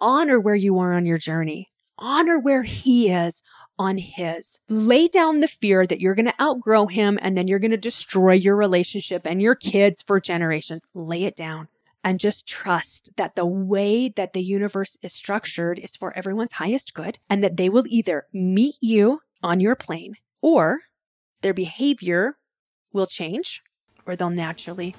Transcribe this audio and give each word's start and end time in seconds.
honor 0.00 0.40
where 0.40 0.54
you 0.54 0.78
are 0.78 0.92
on 0.92 1.06
your 1.06 1.18
journey. 1.18 1.68
Honor 1.98 2.38
where 2.38 2.62
he 2.62 3.10
is 3.10 3.42
on 3.78 3.98
his. 3.98 4.60
Lay 4.68 5.08
down 5.08 5.40
the 5.40 5.48
fear 5.48 5.86
that 5.86 6.00
you're 6.00 6.14
going 6.14 6.26
to 6.26 6.42
outgrow 6.42 6.86
him 6.86 7.18
and 7.22 7.36
then 7.36 7.48
you're 7.48 7.58
going 7.58 7.70
to 7.70 7.76
destroy 7.76 8.32
your 8.32 8.56
relationship 8.56 9.22
and 9.24 9.40
your 9.40 9.54
kids 9.54 10.02
for 10.02 10.20
generations. 10.20 10.84
Lay 10.94 11.24
it 11.24 11.36
down 11.36 11.68
and 12.02 12.20
just 12.20 12.46
trust 12.46 13.10
that 13.16 13.34
the 13.34 13.46
way 13.46 14.08
that 14.08 14.32
the 14.32 14.42
universe 14.42 14.96
is 15.02 15.12
structured 15.12 15.78
is 15.78 15.96
for 15.96 16.16
everyone's 16.16 16.54
highest 16.54 16.94
good 16.94 17.18
and 17.28 17.42
that 17.42 17.56
they 17.56 17.68
will 17.68 17.84
either 17.88 18.26
meet 18.32 18.76
you 18.80 19.20
on 19.42 19.60
your 19.60 19.74
plane 19.74 20.14
or 20.40 20.80
their 21.42 21.54
behavior 21.54 22.36
will 22.92 23.06
change 23.06 23.62
or 24.06 24.16
they'll 24.16 24.30
naturally 24.30 24.94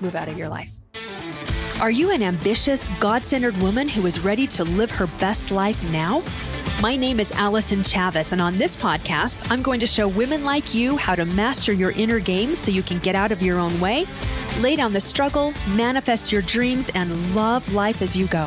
move 0.00 0.14
out 0.14 0.28
of 0.28 0.38
your 0.38 0.48
life. 0.48 0.81
Are 1.82 1.90
you 1.90 2.12
an 2.12 2.22
ambitious, 2.22 2.86
God 3.00 3.22
centered 3.22 3.56
woman 3.56 3.88
who 3.88 4.06
is 4.06 4.20
ready 4.20 4.46
to 4.46 4.62
live 4.62 4.88
her 4.92 5.08
best 5.18 5.50
life 5.50 5.82
now? 5.90 6.22
My 6.80 6.94
name 6.94 7.18
is 7.18 7.32
Allison 7.32 7.80
Chavis, 7.80 8.30
and 8.30 8.40
on 8.40 8.56
this 8.56 8.76
podcast, 8.76 9.50
I'm 9.50 9.62
going 9.62 9.80
to 9.80 9.86
show 9.88 10.06
women 10.06 10.44
like 10.44 10.74
you 10.74 10.96
how 10.96 11.16
to 11.16 11.24
master 11.24 11.72
your 11.72 11.90
inner 11.90 12.20
game 12.20 12.54
so 12.54 12.70
you 12.70 12.84
can 12.84 13.00
get 13.00 13.16
out 13.16 13.32
of 13.32 13.42
your 13.42 13.58
own 13.58 13.80
way, 13.80 14.06
lay 14.60 14.76
down 14.76 14.92
the 14.92 15.00
struggle, 15.00 15.52
manifest 15.70 16.30
your 16.30 16.42
dreams, 16.42 16.88
and 16.94 17.34
love 17.34 17.74
life 17.74 18.00
as 18.00 18.16
you 18.16 18.28
go. 18.28 18.46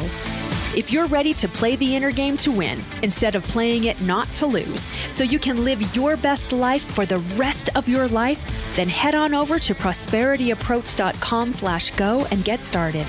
If 0.75 0.91
you're 0.91 1.05
ready 1.05 1.33
to 1.35 1.47
play 1.47 1.77
the 1.77 1.95
inner 1.95 2.11
game 2.11 2.35
to 2.37 2.51
win 2.51 2.83
instead 3.01 3.35
of 3.35 3.43
playing 3.43 3.85
it 3.85 4.01
not 4.01 4.27
to 4.35 4.45
lose, 4.45 4.89
so 5.09 5.23
you 5.23 5.39
can 5.39 5.63
live 5.63 5.95
your 5.95 6.17
best 6.17 6.51
life 6.51 6.83
for 6.83 7.05
the 7.05 7.19
rest 7.37 7.69
of 7.75 7.87
your 7.87 8.09
life, 8.09 8.43
then 8.75 8.89
head 8.89 9.15
on 9.15 9.33
over 9.33 9.57
to 9.57 9.73
prosperityapproach.com 9.73 11.51
slash 11.53 11.91
go 11.91 12.25
and 12.29 12.43
get 12.43 12.61
started. 12.61 13.07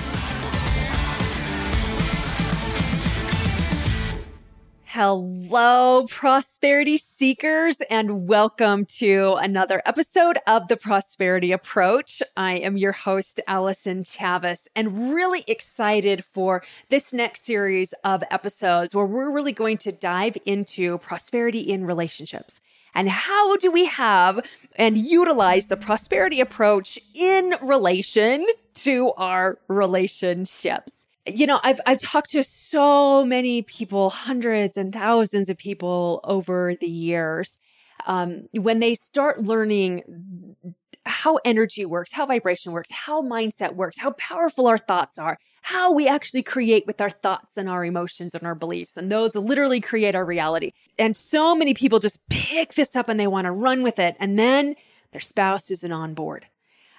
Hello, 4.98 6.06
prosperity 6.08 6.96
seekers, 6.96 7.82
and 7.90 8.26
welcome 8.26 8.86
to 8.86 9.34
another 9.34 9.82
episode 9.84 10.38
of 10.46 10.68
the 10.68 10.76
Prosperity 10.78 11.52
Approach. 11.52 12.22
I 12.34 12.54
am 12.54 12.78
your 12.78 12.92
host, 12.92 13.38
Allison 13.46 14.04
Chavis, 14.04 14.68
and 14.74 15.12
really 15.12 15.44
excited 15.46 16.24
for 16.24 16.62
this 16.88 17.12
next 17.12 17.44
series 17.44 17.92
of 18.04 18.24
episodes 18.30 18.94
where 18.94 19.04
we're 19.04 19.30
really 19.30 19.52
going 19.52 19.76
to 19.76 19.92
dive 19.92 20.38
into 20.46 20.96
prosperity 20.96 21.60
in 21.60 21.84
relationships. 21.84 22.62
And 22.94 23.10
how 23.10 23.58
do 23.58 23.70
we 23.70 23.84
have 23.84 24.40
and 24.76 24.96
utilize 24.96 25.66
the 25.66 25.76
prosperity 25.76 26.40
approach 26.40 26.98
in 27.14 27.54
relation 27.60 28.46
to 28.76 29.12
our 29.18 29.58
relationships? 29.68 31.06
You 31.26 31.46
know, 31.46 31.60
I've 31.62 31.80
I've 31.86 31.98
talked 31.98 32.30
to 32.30 32.42
so 32.42 33.24
many 33.24 33.62
people, 33.62 34.10
hundreds 34.10 34.76
and 34.76 34.92
thousands 34.92 35.48
of 35.48 35.56
people 35.58 36.20
over 36.24 36.74
the 36.80 36.88
years. 36.88 37.58
Um, 38.06 38.48
when 38.52 38.78
they 38.78 38.94
start 38.94 39.42
learning 39.42 40.56
how 41.04 41.38
energy 41.44 41.84
works, 41.84 42.12
how 42.12 42.26
vibration 42.26 42.72
works, 42.72 42.90
how 42.90 43.22
mindset 43.22 43.74
works, 43.74 43.98
how 43.98 44.12
powerful 44.12 44.66
our 44.66 44.78
thoughts 44.78 45.18
are, 45.18 45.38
how 45.62 45.92
we 45.92 46.06
actually 46.06 46.42
create 46.42 46.86
with 46.86 47.00
our 47.00 47.10
thoughts 47.10 47.56
and 47.56 47.68
our 47.68 47.84
emotions 47.84 48.34
and 48.34 48.44
our 48.44 48.54
beliefs, 48.54 48.96
and 48.96 49.10
those 49.10 49.34
literally 49.34 49.80
create 49.80 50.14
our 50.14 50.24
reality. 50.24 50.72
And 50.98 51.16
so 51.16 51.54
many 51.54 51.74
people 51.74 51.98
just 51.98 52.20
pick 52.28 52.74
this 52.74 52.94
up 52.94 53.08
and 53.08 53.18
they 53.18 53.26
want 53.26 53.46
to 53.46 53.52
run 53.52 53.82
with 53.82 53.98
it, 53.98 54.16
and 54.20 54.38
then 54.38 54.76
their 55.12 55.20
spouse 55.20 55.70
isn't 55.70 55.92
on 55.92 56.14
board. 56.14 56.46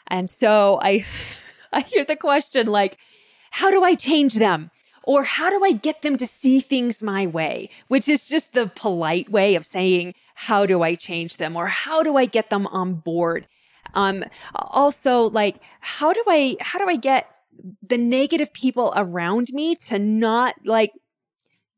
And 0.08 0.30
so 0.30 0.80
I, 0.82 1.06
I 1.72 1.82
hear 1.82 2.04
the 2.04 2.16
question 2.16 2.68
like 2.68 2.98
how 3.58 3.72
do 3.72 3.84
I 3.84 3.96
change 3.96 4.36
them? 4.36 4.70
Or 5.04 5.24
how 5.24 5.50
do 5.50 5.64
I 5.64 5.72
get 5.72 6.04
them 6.04 6.16
to 6.18 6.28
see 6.28 6.60
things 6.60 7.02
my 7.02 7.26
way? 7.26 7.72
Which 7.88 8.08
is 8.08 8.28
just 8.28 8.54
the 8.54 8.68
polite 8.68 9.32
way 9.32 9.56
of 9.56 9.66
saying, 9.66 10.14
how 10.36 10.68
do 10.68 10.84
I 10.84 10.94
change 10.94 11.38
them? 11.38 11.56
Or 11.56 11.66
how 11.66 12.04
do 12.04 12.18
I 12.18 12.26
get 12.26 12.52
them 12.52 12.68
on 12.68 12.96
board? 12.96 13.48
Um, 13.96 14.26
also 14.54 15.30
like, 15.30 15.56
how 15.80 16.14
do 16.14 16.24
I, 16.28 16.58
how 16.60 16.78
do 16.78 16.88
I 16.88 16.98
get 16.98 17.32
the 17.82 17.98
negative 17.98 18.54
people 18.54 18.94
around 18.96 19.48
me 19.54 19.76
to 19.88 19.98
not 19.98 20.54
like 20.64 20.92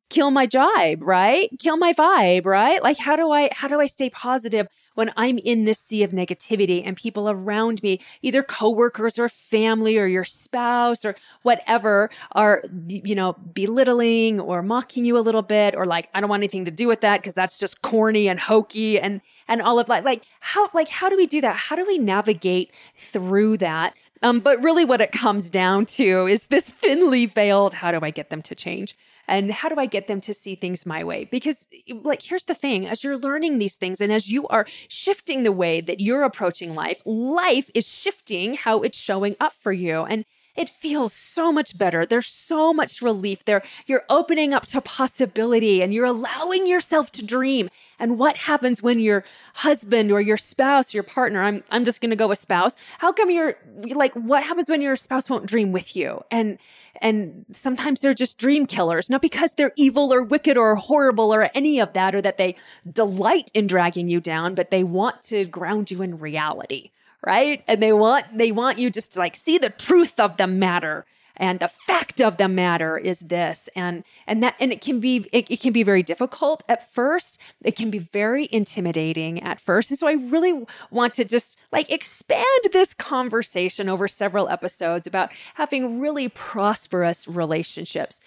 kill 0.09 0.31
my 0.31 0.47
jibe, 0.47 1.01
right? 1.01 1.49
Kill 1.59 1.77
my 1.77 1.93
vibe, 1.93 2.45
right? 2.45 2.83
Like 2.83 2.97
how 2.97 3.15
do 3.15 3.31
I 3.31 3.49
how 3.53 3.67
do 3.67 3.79
I 3.79 3.85
stay 3.85 4.09
positive 4.09 4.67
when 4.99 5.13
I'm 5.15 5.37
in 5.37 5.63
this 5.63 5.79
sea 5.79 6.03
of 6.03 6.11
negativity 6.11 6.83
and 6.85 6.97
people 6.97 7.29
around 7.29 7.81
me, 7.81 8.01
either 8.21 8.43
coworkers 8.43 9.17
or 9.17 9.29
family 9.29 9.97
or 9.97 10.05
your 10.07 10.25
spouse 10.25 11.05
or 11.05 11.15
whatever 11.41 12.09
are 12.33 12.65
you 12.89 13.15
know 13.15 13.31
belittling 13.53 14.41
or 14.41 14.61
mocking 14.61 15.05
you 15.05 15.17
a 15.17 15.23
little 15.23 15.41
bit 15.41 15.73
or 15.73 15.85
like 15.85 16.09
I 16.13 16.19
don't 16.19 16.29
want 16.29 16.41
anything 16.41 16.65
to 16.65 16.71
do 16.71 16.89
with 16.89 16.99
that 16.99 17.21
because 17.21 17.33
that's 17.33 17.57
just 17.57 17.81
corny 17.81 18.27
and 18.27 18.41
hokey 18.41 18.99
and 18.99 19.21
and 19.47 19.61
all 19.61 19.79
of 19.79 19.87
that. 19.87 20.03
Like 20.03 20.23
how 20.41 20.69
like 20.73 20.89
how 20.89 21.07
do 21.07 21.15
we 21.15 21.27
do 21.27 21.39
that? 21.39 21.55
How 21.55 21.77
do 21.77 21.87
we 21.87 21.97
navigate 21.97 22.73
through 22.97 23.55
that? 23.59 23.93
Um, 24.21 24.41
but 24.41 24.61
really 24.61 24.83
what 24.83 24.99
it 24.99 25.13
comes 25.13 25.49
down 25.49 25.85
to 25.85 26.27
is 26.27 26.47
this 26.47 26.65
thinly 26.65 27.25
veiled 27.25 27.75
how 27.75 27.93
do 27.93 27.99
I 28.01 28.11
get 28.11 28.29
them 28.29 28.41
to 28.41 28.53
change? 28.53 28.97
And 29.29 29.51
how 29.51 29.69
do 29.69 29.75
I 29.75 29.85
get 29.85 30.07
them 30.07 30.19
to 30.21 30.33
see 30.33 30.55
things 30.55 30.85
my 30.85 31.03
way? 31.03 31.25
Because, 31.25 31.67
like, 32.03 32.23
here's 32.23 32.45
the 32.45 32.55
thing 32.55 32.87
as 32.87 33.03
you're 33.03 33.17
learning 33.17 33.59
these 33.59 33.75
things 33.75 34.01
and 34.01 34.11
as 34.11 34.29
you 34.29 34.47
are 34.47 34.65
shifting 34.87 35.43
the 35.43 35.51
way 35.51 35.79
that 35.81 35.99
you're 35.99 36.23
approaching 36.23 36.73
life, 36.73 37.01
life 37.05 37.69
is 37.75 37.87
shifting 37.87 38.55
how 38.55 38.81
it's 38.81 38.97
showing 38.97 39.35
up 39.39 39.53
for 39.53 39.71
you. 39.71 40.01
And 40.03 40.25
it 40.55 40.69
feels 40.69 41.13
so 41.13 41.51
much 41.51 41.77
better. 41.77 42.05
There's 42.05 42.27
so 42.27 42.73
much 42.73 43.01
relief 43.01 43.45
there. 43.45 43.63
You're 43.85 44.03
opening 44.09 44.53
up 44.53 44.65
to 44.67 44.81
possibility 44.81 45.81
and 45.81 45.93
you're 45.93 46.05
allowing 46.05 46.67
yourself 46.67 47.11
to 47.13 47.25
dream. 47.25 47.69
And 47.97 48.17
what 48.17 48.37
happens 48.37 48.81
when 48.81 48.99
your 48.99 49.23
husband 49.55 50.11
or 50.11 50.21
your 50.21 50.37
spouse, 50.37 50.93
your 50.93 51.03
partner, 51.03 51.41
I'm, 51.41 51.63
I'm 51.69 51.85
just 51.85 52.01
going 52.01 52.09
to 52.09 52.15
go 52.15 52.27
with 52.27 52.39
spouse. 52.39 52.75
How 52.97 53.11
come 53.11 53.29
you're 53.29 53.55
like, 53.93 54.13
what 54.13 54.43
happens 54.43 54.69
when 54.69 54.81
your 54.81 54.95
spouse 54.95 55.29
won't 55.29 55.45
dream 55.45 55.71
with 55.71 55.95
you? 55.95 56.23
And, 56.31 56.57
and 57.01 57.45
sometimes 57.51 58.01
they're 58.01 58.13
just 58.13 58.37
dream 58.37 58.65
killers, 58.65 59.09
not 59.09 59.21
because 59.21 59.53
they're 59.53 59.73
evil 59.77 60.13
or 60.13 60.23
wicked 60.23 60.57
or 60.57 60.75
horrible 60.75 61.33
or 61.33 61.49
any 61.53 61.79
of 61.79 61.93
that, 61.93 62.15
or 62.15 62.21
that 62.21 62.37
they 62.37 62.55
delight 62.91 63.51
in 63.53 63.67
dragging 63.67 64.09
you 64.09 64.19
down, 64.19 64.55
but 64.55 64.71
they 64.71 64.83
want 64.83 65.23
to 65.23 65.45
ground 65.45 65.91
you 65.91 66.01
in 66.01 66.19
reality 66.19 66.91
right? 67.25 67.63
And 67.67 67.81
they 67.81 67.93
want 67.93 68.25
they 68.37 68.51
want 68.51 68.79
you 68.79 68.89
just 68.89 69.13
to 69.13 69.19
like 69.19 69.35
see 69.35 69.57
the 69.57 69.69
truth 69.69 70.19
of 70.19 70.37
the 70.37 70.47
matter. 70.47 71.05
And 71.41 71.61
the 71.61 71.69
fact 71.69 72.19
of 72.21 72.35
the 72.35 72.49
matter 72.49 72.97
is 72.97 73.21
this 73.21 73.69
and 73.73 74.03
and 74.27 74.43
that 74.43 74.55
and 74.59 74.73
it 74.73 74.81
can 74.81 74.99
be 74.99 75.25
it, 75.31 75.49
it, 75.49 75.61
can 75.61 75.71
be 75.71 75.83
very 75.83 76.03
difficult 76.03 76.63
at 76.67 76.93
first. 76.93 77.39
It 77.63 77.77
can 77.77 77.89
be 77.89 77.99
very 77.99 78.49
intimidating 78.51 79.41
at 79.41 79.61
first. 79.61 79.89
And 79.89 79.97
so 79.97 80.07
i 80.07 80.13
really 80.13 80.65
want 80.91 81.13
to 81.13 81.23
just 81.23 81.57
like 81.71 81.89
expand 81.89 82.45
this 82.73 82.93
conversation 82.93 83.87
over 83.87 84.07
several 84.09 84.49
episodes 84.49 85.07
about 85.07 85.31
having 85.53 86.01
really 86.01 86.27
prosperous 86.27 87.25
relationships. 87.25 88.19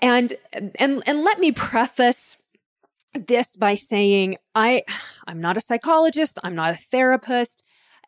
And 0.00 0.34
and 0.78 1.02
and 1.06 1.24
let 1.24 1.40
me 1.40 1.50
preface 1.50 2.36
this 3.14 3.56
by 3.56 3.76
saying 3.76 4.36
i 4.56 4.82
i'm 5.26 5.40
not 5.40 5.56
a 5.56 5.60
psychologist. 5.60 6.38
I'm 6.44 6.54
not 6.54 6.72
a 6.72 6.76
therapist 6.76 7.64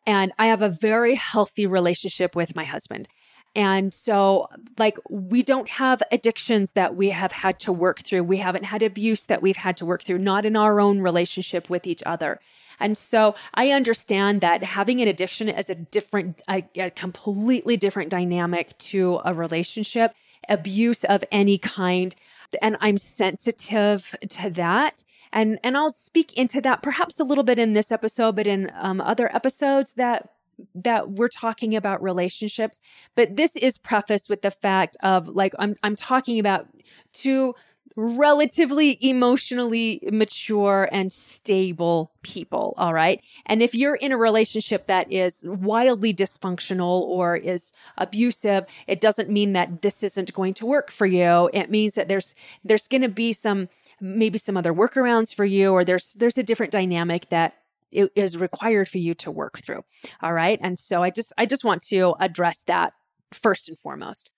and 0.07 0.31
I 0.39 0.47
have 0.47 0.61
a 0.63 0.69
very 0.69 1.15
healthy 1.15 1.67
relationship 1.67 2.35
with 2.35 2.55
my 2.55 2.63
husband. 2.63 3.09
And 3.55 3.93
so, 3.93 4.47
like, 4.77 4.97
we 5.09 5.43
don't 5.43 5.69
have 5.69 6.01
addictions 6.11 6.73
that 6.73 6.95
we 6.95 7.09
have 7.09 7.31
had 7.31 7.59
to 7.61 7.73
work 7.73 8.03
through. 8.03 8.23
We 8.23 8.37
haven't 8.37 8.65
had 8.65 8.83
abuse 8.83 9.25
that 9.25 9.41
we've 9.41 9.57
had 9.57 9.75
to 9.77 9.85
work 9.85 10.03
through, 10.03 10.19
not 10.19 10.45
in 10.45 10.55
our 10.55 10.79
own 10.79 11.01
relationship 11.01 11.69
with 11.69 11.87
each 11.87 12.03
other. 12.05 12.39
And 12.79 12.97
so 12.97 13.35
I 13.55 13.71
understand 13.71 14.41
that 14.41 14.63
having 14.63 15.01
an 15.01 15.07
addiction 15.07 15.49
is 15.49 15.69
a 15.69 15.75
different, 15.75 16.41
a, 16.47 16.63
a 16.75 16.91
completely 16.91 17.77
different 17.77 18.11
dynamic 18.11 18.77
to 18.77 19.19
a 19.25 19.33
relationship, 19.33 20.13
abuse 20.47 21.03
of 21.03 21.23
any 21.31 21.57
kind. 21.57 22.15
And 22.61 22.77
I'm 22.79 22.97
sensitive 22.97 24.15
to 24.29 24.49
that 24.51 25.03
and 25.31 25.59
and 25.63 25.77
I'll 25.77 25.91
speak 25.91 26.33
into 26.33 26.61
that 26.61 26.81
perhaps 26.81 27.19
a 27.19 27.23
little 27.23 27.43
bit 27.43 27.59
in 27.59 27.73
this 27.73 27.91
episode, 27.91 28.35
but 28.35 28.47
in 28.47 28.71
um, 28.75 29.01
other 29.01 29.33
episodes 29.35 29.93
that 29.93 30.29
that 30.73 31.11
we're 31.11 31.27
talking 31.27 31.75
about 31.75 32.01
relationships. 32.01 32.79
But 33.15 33.35
this 33.35 33.55
is 33.55 33.77
prefaced 33.77 34.29
with 34.29 34.41
the 34.41 34.51
fact 34.51 34.97
of 35.03 35.27
like 35.27 35.53
I'm 35.59 35.75
I'm 35.83 35.95
talking 35.95 36.39
about 36.39 36.67
two 37.13 37.55
relatively 37.97 38.99
emotionally 39.01 39.99
mature 40.11 40.87
and 40.91 41.11
stable 41.11 42.11
people. 42.21 42.75
All 42.77 42.93
right. 42.93 43.21
And 43.47 43.63
if 43.63 43.73
you're 43.73 43.95
in 43.95 44.11
a 44.11 44.17
relationship 44.17 44.85
that 44.85 45.11
is 45.11 45.43
wildly 45.43 46.13
dysfunctional 46.13 47.01
or 47.01 47.35
is 47.35 47.73
abusive, 47.97 48.65
it 48.85 49.01
doesn't 49.01 49.31
mean 49.31 49.53
that 49.53 49.81
this 49.81 50.03
isn't 50.03 50.31
going 50.33 50.53
to 50.53 50.65
work 50.67 50.91
for 50.91 51.07
you. 51.07 51.49
It 51.53 51.71
means 51.71 51.95
that 51.95 52.07
there's, 52.07 52.35
there's 52.63 52.87
going 52.87 53.01
to 53.01 53.09
be 53.09 53.33
some, 53.33 53.67
maybe 53.99 54.37
some 54.37 54.57
other 54.57 54.73
workarounds 54.73 55.33
for 55.33 55.45
you, 55.45 55.71
or 55.71 55.83
there's, 55.83 56.13
there's 56.13 56.37
a 56.37 56.43
different 56.43 56.71
dynamic 56.71 57.29
that 57.29 57.55
it 57.91 58.11
is 58.15 58.37
required 58.37 58.87
for 58.87 58.99
you 58.99 59.15
to 59.15 59.31
work 59.31 59.59
through. 59.59 59.83
All 60.21 60.33
right. 60.33 60.59
And 60.61 60.77
so 60.77 61.01
I 61.01 61.09
just, 61.09 61.33
I 61.35 61.47
just 61.47 61.63
want 61.63 61.81
to 61.87 62.13
address 62.19 62.61
that 62.63 62.93
first 63.33 63.69
and 63.69 63.79
foremost. 63.79 64.29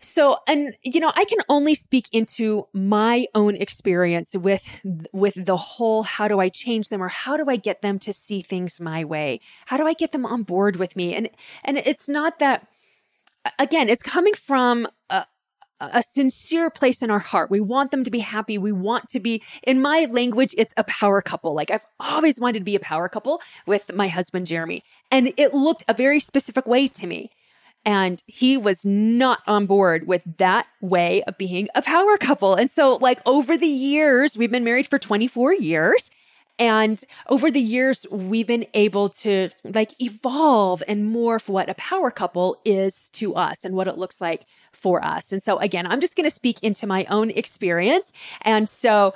So, 0.00 0.38
and 0.46 0.76
you 0.82 1.00
know, 1.00 1.12
I 1.16 1.24
can 1.24 1.38
only 1.48 1.74
speak 1.74 2.08
into 2.12 2.68
my 2.72 3.26
own 3.34 3.56
experience 3.56 4.34
with 4.34 4.80
with 5.12 5.44
the 5.44 5.56
whole 5.56 6.04
how 6.04 6.28
do 6.28 6.38
I 6.38 6.48
change 6.48 6.88
them 6.88 7.02
or 7.02 7.08
how 7.08 7.36
do 7.36 7.46
I 7.48 7.56
get 7.56 7.82
them 7.82 7.98
to 8.00 8.12
see 8.12 8.40
things 8.40 8.80
my 8.80 9.04
way? 9.04 9.40
How 9.66 9.76
do 9.76 9.86
I 9.86 9.94
get 9.94 10.12
them 10.12 10.24
on 10.24 10.44
board 10.44 10.76
with 10.76 10.94
me? 10.94 11.14
And 11.14 11.30
and 11.64 11.78
it's 11.78 12.08
not 12.08 12.38
that 12.38 12.68
again, 13.58 13.88
it's 13.88 14.02
coming 14.02 14.34
from 14.34 14.86
a, 15.10 15.24
a 15.80 16.02
sincere 16.02 16.70
place 16.70 17.02
in 17.02 17.10
our 17.10 17.18
heart. 17.18 17.50
We 17.50 17.60
want 17.60 17.90
them 17.90 18.04
to 18.04 18.10
be 18.10 18.20
happy. 18.20 18.58
We 18.58 18.72
want 18.72 19.08
to 19.10 19.20
be, 19.20 19.42
in 19.62 19.80
my 19.80 20.06
language, 20.10 20.54
it's 20.58 20.74
a 20.76 20.84
power 20.84 21.22
couple. 21.22 21.54
Like 21.54 21.70
I've 21.70 21.86
always 22.00 22.40
wanted 22.40 22.60
to 22.60 22.64
be 22.64 22.76
a 22.76 22.80
power 22.80 23.08
couple 23.08 23.40
with 23.66 23.92
my 23.94 24.08
husband, 24.08 24.46
Jeremy. 24.46 24.82
And 25.10 25.32
it 25.36 25.54
looked 25.54 25.84
a 25.88 25.94
very 25.94 26.20
specific 26.20 26.66
way 26.66 26.88
to 26.88 27.06
me. 27.06 27.30
And 27.84 28.22
he 28.26 28.56
was 28.56 28.84
not 28.84 29.40
on 29.46 29.66
board 29.66 30.06
with 30.06 30.22
that 30.36 30.66
way 30.80 31.22
of 31.22 31.38
being 31.38 31.68
a 31.74 31.82
power 31.82 32.16
couple. 32.18 32.54
And 32.54 32.70
so, 32.70 32.96
like, 32.96 33.20
over 33.24 33.56
the 33.56 33.66
years, 33.66 34.36
we've 34.36 34.50
been 34.50 34.64
married 34.64 34.88
for 34.88 34.98
24 34.98 35.54
years. 35.54 36.10
And 36.58 37.02
over 37.28 37.50
the 37.50 37.60
years, 37.60 38.04
we've 38.10 38.46
been 38.46 38.66
able 38.74 39.08
to 39.10 39.50
like 39.62 40.00
evolve 40.02 40.82
and 40.88 41.14
morph 41.14 41.48
what 41.48 41.70
a 41.70 41.74
power 41.74 42.10
couple 42.10 42.60
is 42.64 43.08
to 43.10 43.36
us 43.36 43.64
and 43.64 43.76
what 43.76 43.86
it 43.86 43.96
looks 43.96 44.20
like 44.20 44.44
for 44.72 45.04
us. 45.04 45.32
And 45.32 45.42
so 45.42 45.58
again, 45.58 45.86
I'm 45.86 46.00
just 46.00 46.16
going 46.16 46.28
to 46.28 46.34
speak 46.34 46.62
into 46.62 46.86
my 46.86 47.04
own 47.06 47.30
experience. 47.30 48.12
And 48.42 48.68
so 48.68 49.14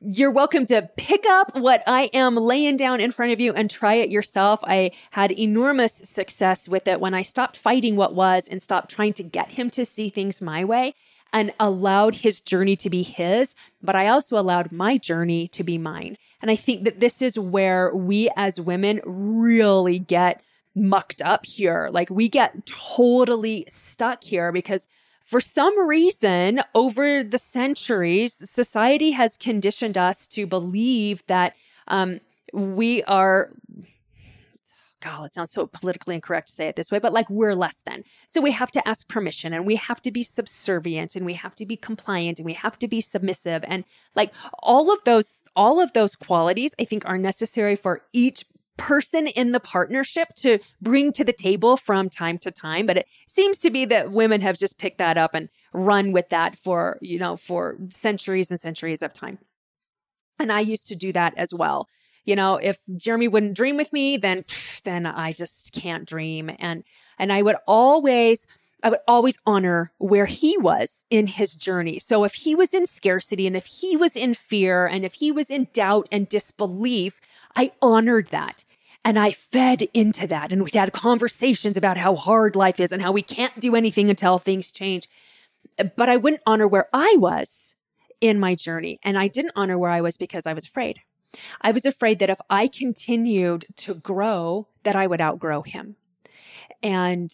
you're 0.00 0.30
welcome 0.30 0.64
to 0.66 0.82
pick 0.96 1.26
up 1.28 1.56
what 1.56 1.82
I 1.86 2.02
am 2.12 2.36
laying 2.36 2.76
down 2.76 3.00
in 3.00 3.10
front 3.10 3.32
of 3.32 3.40
you 3.40 3.52
and 3.52 3.68
try 3.68 3.94
it 3.94 4.10
yourself. 4.10 4.60
I 4.62 4.92
had 5.10 5.32
enormous 5.32 5.94
success 6.04 6.68
with 6.68 6.86
it 6.86 7.00
when 7.00 7.14
I 7.14 7.22
stopped 7.22 7.56
fighting 7.56 7.96
what 7.96 8.14
was 8.14 8.46
and 8.46 8.62
stopped 8.62 8.90
trying 8.90 9.12
to 9.14 9.24
get 9.24 9.52
him 9.52 9.70
to 9.70 9.84
see 9.84 10.08
things 10.08 10.40
my 10.40 10.64
way 10.64 10.94
and 11.32 11.52
allowed 11.60 12.16
his 12.16 12.40
journey 12.40 12.76
to 12.76 12.90
be 12.90 13.02
his, 13.02 13.54
but 13.82 13.94
I 13.94 14.08
also 14.08 14.38
allowed 14.38 14.72
my 14.72 14.98
journey 14.98 15.48
to 15.48 15.62
be 15.62 15.78
mine. 15.78 16.16
And 16.40 16.50
I 16.50 16.56
think 16.56 16.84
that 16.84 17.00
this 17.00 17.20
is 17.20 17.38
where 17.38 17.94
we 17.94 18.30
as 18.36 18.60
women 18.60 19.00
really 19.04 19.98
get 19.98 20.42
mucked 20.74 21.20
up 21.22 21.44
here. 21.44 21.88
Like 21.92 22.10
we 22.10 22.28
get 22.28 22.66
totally 22.66 23.66
stuck 23.68 24.24
here 24.24 24.52
because 24.52 24.88
for 25.22 25.40
some 25.40 25.86
reason, 25.86 26.60
over 26.74 27.22
the 27.22 27.38
centuries, 27.38 28.34
society 28.34 29.12
has 29.12 29.36
conditioned 29.36 29.96
us 29.96 30.26
to 30.28 30.46
believe 30.46 31.24
that 31.28 31.54
um, 31.86 32.20
we 32.52 33.04
are 33.04 33.50
God, 35.00 35.26
it 35.26 35.34
sounds 35.34 35.52
so 35.52 35.66
politically 35.66 36.14
incorrect 36.14 36.48
to 36.48 36.52
say 36.52 36.68
it 36.68 36.76
this 36.76 36.90
way, 36.92 36.98
but 36.98 37.12
like 37.12 37.28
we're 37.30 37.54
less 37.54 37.80
than. 37.80 38.04
So 38.26 38.40
we 38.40 38.50
have 38.50 38.70
to 38.72 38.86
ask 38.86 39.08
permission 39.08 39.52
and 39.52 39.64
we 39.64 39.76
have 39.76 40.02
to 40.02 40.10
be 40.10 40.22
subservient 40.22 41.16
and 41.16 41.24
we 41.24 41.34
have 41.34 41.54
to 41.56 41.66
be 41.66 41.76
compliant 41.76 42.38
and 42.38 42.46
we 42.46 42.52
have 42.52 42.78
to 42.80 42.88
be 42.88 43.00
submissive. 43.00 43.64
And 43.66 43.84
like 44.14 44.32
all 44.58 44.92
of 44.92 44.98
those, 45.04 45.42
all 45.56 45.80
of 45.80 45.94
those 45.94 46.16
qualities, 46.16 46.72
I 46.78 46.84
think 46.84 47.04
are 47.06 47.18
necessary 47.18 47.76
for 47.76 48.02
each 48.12 48.44
person 48.76 49.26
in 49.26 49.52
the 49.52 49.60
partnership 49.60 50.34
to 50.34 50.58
bring 50.80 51.12
to 51.12 51.24
the 51.24 51.32
table 51.32 51.76
from 51.76 52.08
time 52.08 52.38
to 52.38 52.50
time. 52.50 52.86
But 52.86 52.98
it 52.98 53.06
seems 53.26 53.58
to 53.60 53.70
be 53.70 53.84
that 53.86 54.10
women 54.10 54.40
have 54.40 54.56
just 54.56 54.78
picked 54.78 54.98
that 54.98 55.18
up 55.18 55.34
and 55.34 55.48
run 55.72 56.12
with 56.12 56.28
that 56.30 56.56
for, 56.56 56.98
you 57.00 57.18
know, 57.18 57.36
for 57.36 57.76
centuries 57.90 58.50
and 58.50 58.60
centuries 58.60 59.02
of 59.02 59.12
time. 59.12 59.38
And 60.38 60.50
I 60.50 60.60
used 60.60 60.86
to 60.88 60.96
do 60.96 61.12
that 61.12 61.34
as 61.36 61.52
well 61.52 61.88
you 62.30 62.36
know 62.36 62.56
if 62.56 62.78
jeremy 62.96 63.28
wouldn't 63.28 63.54
dream 63.54 63.76
with 63.76 63.92
me 63.92 64.16
then 64.16 64.44
then 64.84 65.04
i 65.04 65.32
just 65.32 65.72
can't 65.72 66.06
dream 66.06 66.50
and 66.58 66.84
and 67.18 67.32
i 67.32 67.42
would 67.42 67.56
always 67.66 68.46
I 68.82 68.88
would 68.88 69.00
always 69.06 69.38
honor 69.46 69.92
where 69.98 70.26
he 70.26 70.56
was 70.56 71.04
in 71.10 71.26
his 71.26 71.54
journey. 71.54 71.98
So 71.98 72.24
if 72.24 72.34
he 72.34 72.54
was 72.54 72.72
in 72.72 72.86
scarcity 72.86 73.46
and 73.46 73.56
if 73.56 73.66
he 73.66 73.96
was 73.96 74.16
in 74.16 74.34
fear 74.34 74.86
and 74.86 75.04
if 75.04 75.14
he 75.14 75.30
was 75.30 75.50
in 75.50 75.68
doubt 75.72 76.08
and 76.10 76.28
disbelief, 76.28 77.20
I 77.54 77.72
honored 77.82 78.28
that. 78.28 78.64
And 79.04 79.18
I 79.18 79.32
fed 79.32 79.88
into 79.94 80.26
that. 80.26 80.52
And 80.52 80.62
we 80.62 80.70
had 80.72 80.92
conversations 80.92 81.76
about 81.76 81.96
how 81.96 82.16
hard 82.16 82.54
life 82.56 82.80
is 82.80 82.92
and 82.92 83.02
how 83.02 83.12
we 83.12 83.22
can't 83.22 83.58
do 83.60 83.74
anything 83.74 84.10
until 84.10 84.38
things 84.38 84.70
change. 84.70 85.08
But 85.96 86.08
I 86.08 86.16
wouldn't 86.16 86.42
honor 86.46 86.68
where 86.68 86.88
I 86.92 87.16
was 87.18 87.74
in 88.20 88.38
my 88.38 88.54
journey. 88.54 88.98
And 89.02 89.18
I 89.18 89.28
didn't 89.28 89.52
honor 89.56 89.78
where 89.78 89.90
I 89.90 90.02
was 90.02 90.16
because 90.16 90.46
I 90.46 90.52
was 90.52 90.66
afraid. 90.66 91.00
I 91.60 91.72
was 91.72 91.84
afraid 91.84 92.18
that 92.18 92.30
if 92.30 92.40
I 92.48 92.68
continued 92.68 93.66
to 93.76 93.94
grow, 93.94 94.66
that 94.82 94.96
I 94.96 95.06
would 95.06 95.20
outgrow 95.20 95.62
him. 95.62 95.96
And, 96.82 97.32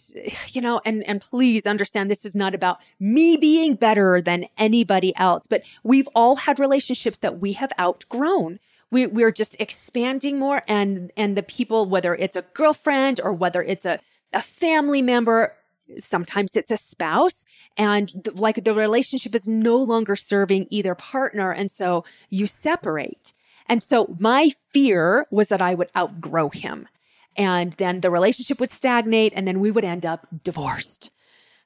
you 0.48 0.60
know, 0.60 0.80
and, 0.84 1.04
and 1.04 1.20
please 1.20 1.66
understand 1.66 2.10
this 2.10 2.24
is 2.24 2.34
not 2.34 2.54
about 2.54 2.78
me 2.98 3.36
being 3.36 3.74
better 3.74 4.20
than 4.20 4.46
anybody 4.58 5.14
else, 5.16 5.46
but 5.46 5.62
we've 5.84 6.08
all 6.14 6.36
had 6.36 6.58
relationships 6.58 7.20
that 7.20 7.38
we 7.40 7.52
have 7.52 7.72
outgrown. 7.78 8.58
We, 8.90 9.06
we're 9.06 9.32
just 9.32 9.56
expanding 9.60 10.38
more 10.38 10.62
and, 10.66 11.12
and 11.16 11.36
the 11.36 11.42
people, 11.42 11.86
whether 11.86 12.14
it's 12.14 12.36
a 12.36 12.42
girlfriend 12.42 13.20
or 13.22 13.32
whether 13.32 13.62
it's 13.62 13.84
a, 13.84 14.00
a 14.32 14.42
family 14.42 15.02
member, 15.02 15.54
sometimes 15.98 16.56
it's 16.56 16.70
a 16.70 16.76
spouse 16.76 17.44
and 17.76 18.08
th- 18.24 18.36
like 18.36 18.64
the 18.64 18.74
relationship 18.74 19.34
is 19.34 19.46
no 19.46 19.76
longer 19.76 20.16
serving 20.16 20.66
either 20.70 20.94
partner. 20.94 21.52
And 21.52 21.70
so 21.70 22.04
you 22.30 22.46
separate. 22.46 23.32
And 23.68 23.82
so 23.82 24.16
my 24.18 24.50
fear 24.72 25.26
was 25.30 25.48
that 25.48 25.60
I 25.60 25.74
would 25.74 25.90
outgrow 25.96 26.50
him 26.50 26.88
and 27.36 27.72
then 27.74 28.00
the 28.00 28.10
relationship 28.10 28.60
would 28.60 28.70
stagnate 28.70 29.32
and 29.36 29.46
then 29.46 29.60
we 29.60 29.70
would 29.70 29.84
end 29.84 30.06
up 30.06 30.26
divorced. 30.42 31.10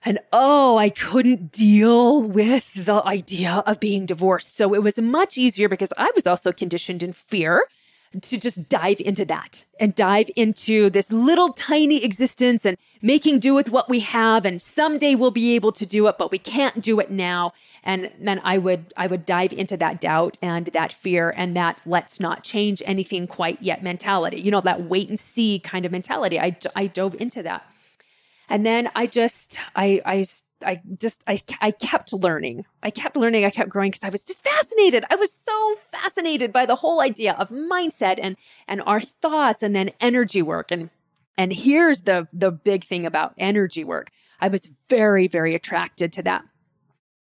And 0.05 0.19
oh, 0.32 0.79
I 0.79 0.88
couldn't 0.88 1.52
deal 1.52 2.23
with 2.23 2.73
the 2.73 3.02
idea 3.06 3.62
of 3.67 3.81
being 3.81 4.06
divorced. 4.06 4.56
So 4.56 4.75
it 4.75 4.82
was 4.82 4.99
much 4.99 5.37
easier 5.37 5.69
because 5.69 5.93
I 5.99 6.11
was 6.14 6.26
also 6.26 6.52
conditioned 6.52 7.02
in 7.02 7.12
fear 7.12 7.62
to 8.20 8.38
just 8.38 8.68
dive 8.68 9.00
into 9.00 9.24
that 9.24 9.64
and 9.78 9.94
dive 9.94 10.30
into 10.34 10.90
this 10.90 11.12
little 11.12 11.52
tiny 11.52 12.04
existence 12.04 12.64
and 12.64 12.76
making 13.00 13.38
do 13.38 13.54
with 13.54 13.70
what 13.70 13.88
we 13.88 14.00
have. 14.00 14.44
And 14.44 14.60
someday 14.60 15.14
we'll 15.14 15.30
be 15.30 15.54
able 15.54 15.70
to 15.72 15.86
do 15.86 16.08
it 16.08 16.18
but 16.18 16.32
we 16.32 16.38
can't 16.38 16.82
do 16.82 16.98
it 16.98 17.10
now. 17.10 17.52
And 17.84 18.10
then 18.20 18.40
i 18.44 18.58
would 18.58 18.92
i 18.96 19.06
would 19.06 19.24
dive 19.24 19.52
into 19.52 19.76
that 19.76 20.00
doubt 20.00 20.36
and 20.42 20.66
that 20.66 20.92
fear 20.92 21.32
and 21.36 21.56
that 21.56 21.78
let's 21.86 22.20
not 22.20 22.42
change 22.42 22.82
anything 22.84 23.26
quite 23.26 23.62
yet 23.62 23.82
mentality 23.82 24.40
you 24.40 24.50
know 24.50 24.60
that 24.60 24.82
wait 24.82 25.08
and 25.08 25.18
see 25.18 25.58
kind 25.60 25.86
of 25.86 25.92
mentality. 25.92 26.38
I 26.38 26.56
i 26.74 26.86
dove 26.86 27.14
into 27.20 27.42
that. 27.44 27.64
And 28.48 28.66
then 28.66 28.90
i 28.94 29.06
just 29.06 29.58
i 29.76 30.02
i 30.04 30.24
I 30.64 30.82
just 30.98 31.22
I 31.26 31.40
I 31.60 31.70
kept 31.70 32.12
learning. 32.12 32.64
I 32.82 32.90
kept 32.90 33.16
learning. 33.16 33.44
I 33.44 33.50
kept 33.50 33.70
growing 33.70 33.90
because 33.90 34.04
I 34.04 34.10
was 34.10 34.24
just 34.24 34.42
fascinated. 34.42 35.04
I 35.10 35.16
was 35.16 35.32
so 35.32 35.75
fascinated 35.90 36.52
by 36.52 36.66
the 36.66 36.76
whole 36.76 37.00
idea 37.00 37.35
of 37.35 37.50
mindset 37.50 38.18
and 38.20 38.37
and 38.68 38.82
our 38.87 39.00
thoughts 39.00 39.62
and 39.62 39.75
then 39.75 39.90
energy 40.00 40.42
work 40.42 40.70
and 40.70 40.90
and 41.37 41.52
here's 41.52 42.02
the 42.02 42.28
the 42.32 42.50
big 42.50 42.85
thing 42.85 43.06
about 43.06 43.35
energy 43.38 43.85
work. 43.85 44.11
I 44.40 44.49
was 44.49 44.68
very 44.88 45.28
very 45.28 45.54
attracted 45.54 46.12
to 46.14 46.23
that. 46.25 46.44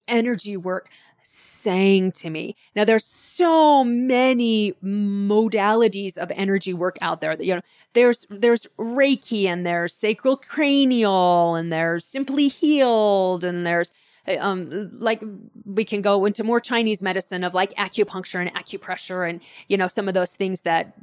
Energy 0.07 0.55
work 0.55 0.89
saying 1.27 2.13
to 2.13 2.29
me. 2.29 2.55
Now 2.73 2.85
there's 2.85 3.03
so 3.03 3.83
many 3.83 4.73
modalities 4.81 6.17
of 6.17 6.31
energy 6.33 6.73
work 6.73 6.97
out 7.01 7.19
there 7.19 7.35
that 7.35 7.45
you 7.45 7.55
know 7.55 7.61
there's 7.93 8.25
there's 8.29 8.65
Reiki 8.79 9.45
and 9.45 9.65
there's 9.65 9.93
sacral 9.93 10.37
cranial 10.37 11.55
and 11.55 11.71
there's 11.71 12.05
simply 12.05 12.47
healed 12.47 13.43
and 13.43 13.67
there's 13.67 13.91
um 14.39 14.89
like 14.99 15.21
we 15.65 15.83
can 15.83 16.01
go 16.01 16.23
into 16.23 16.45
more 16.45 16.61
Chinese 16.61 17.03
medicine 17.03 17.43
of 17.43 17.53
like 17.53 17.73
acupuncture 17.73 18.39
and 18.39 18.53
acupressure 18.53 19.29
and 19.29 19.41
you 19.67 19.75
know 19.75 19.87
some 19.87 20.07
of 20.07 20.13
those 20.13 20.35
things 20.37 20.61
that 20.61 20.93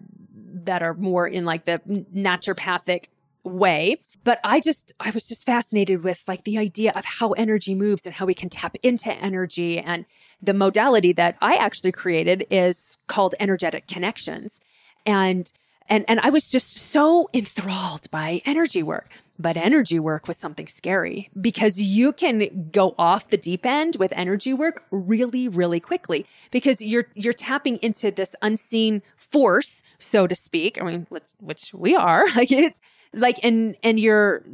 that 0.64 0.82
are 0.82 0.94
more 0.94 1.28
in 1.28 1.44
like 1.44 1.66
the 1.66 1.80
naturopathic 2.14 3.08
way. 3.44 3.98
But 4.24 4.40
I 4.42 4.60
just, 4.60 4.92
I 4.98 5.10
was 5.10 5.28
just 5.28 5.46
fascinated 5.46 6.02
with 6.02 6.22
like 6.26 6.44
the 6.44 6.58
idea 6.58 6.92
of 6.94 7.04
how 7.04 7.32
energy 7.32 7.74
moves 7.74 8.06
and 8.06 8.14
how 8.14 8.26
we 8.26 8.34
can 8.34 8.48
tap 8.48 8.76
into 8.82 9.12
energy. 9.12 9.78
And 9.78 10.06
the 10.42 10.54
modality 10.54 11.12
that 11.12 11.36
I 11.40 11.56
actually 11.56 11.92
created 11.92 12.46
is 12.50 12.98
called 13.06 13.34
energetic 13.38 13.86
connections. 13.86 14.60
And 15.06 15.50
and 15.88 16.04
and 16.08 16.20
I 16.20 16.30
was 16.30 16.48
just 16.48 16.78
so 16.78 17.28
enthralled 17.34 18.10
by 18.10 18.40
energy 18.44 18.82
work. 18.82 19.10
But 19.36 19.56
energy 19.56 19.98
work 19.98 20.28
was 20.28 20.36
something 20.36 20.68
scary 20.68 21.28
because 21.38 21.80
you 21.80 22.12
can 22.12 22.70
go 22.70 22.94
off 22.96 23.28
the 23.28 23.36
deep 23.36 23.66
end 23.66 23.96
with 23.96 24.12
energy 24.12 24.54
work 24.54 24.84
really, 24.92 25.48
really 25.48 25.80
quickly 25.80 26.24
because 26.52 26.80
you're 26.80 27.06
you're 27.14 27.32
tapping 27.32 27.78
into 27.78 28.10
this 28.12 28.36
unseen 28.42 29.02
force, 29.16 29.82
so 29.98 30.26
to 30.28 30.34
speak. 30.34 30.80
I 30.80 30.84
mean, 30.84 31.06
which 31.40 31.74
we 31.74 31.94
are. 31.96 32.24
Like 32.34 32.50
it's 32.50 32.80
like 33.14 33.38
and 33.42 33.76
and 33.82 33.98
you're 33.98 34.44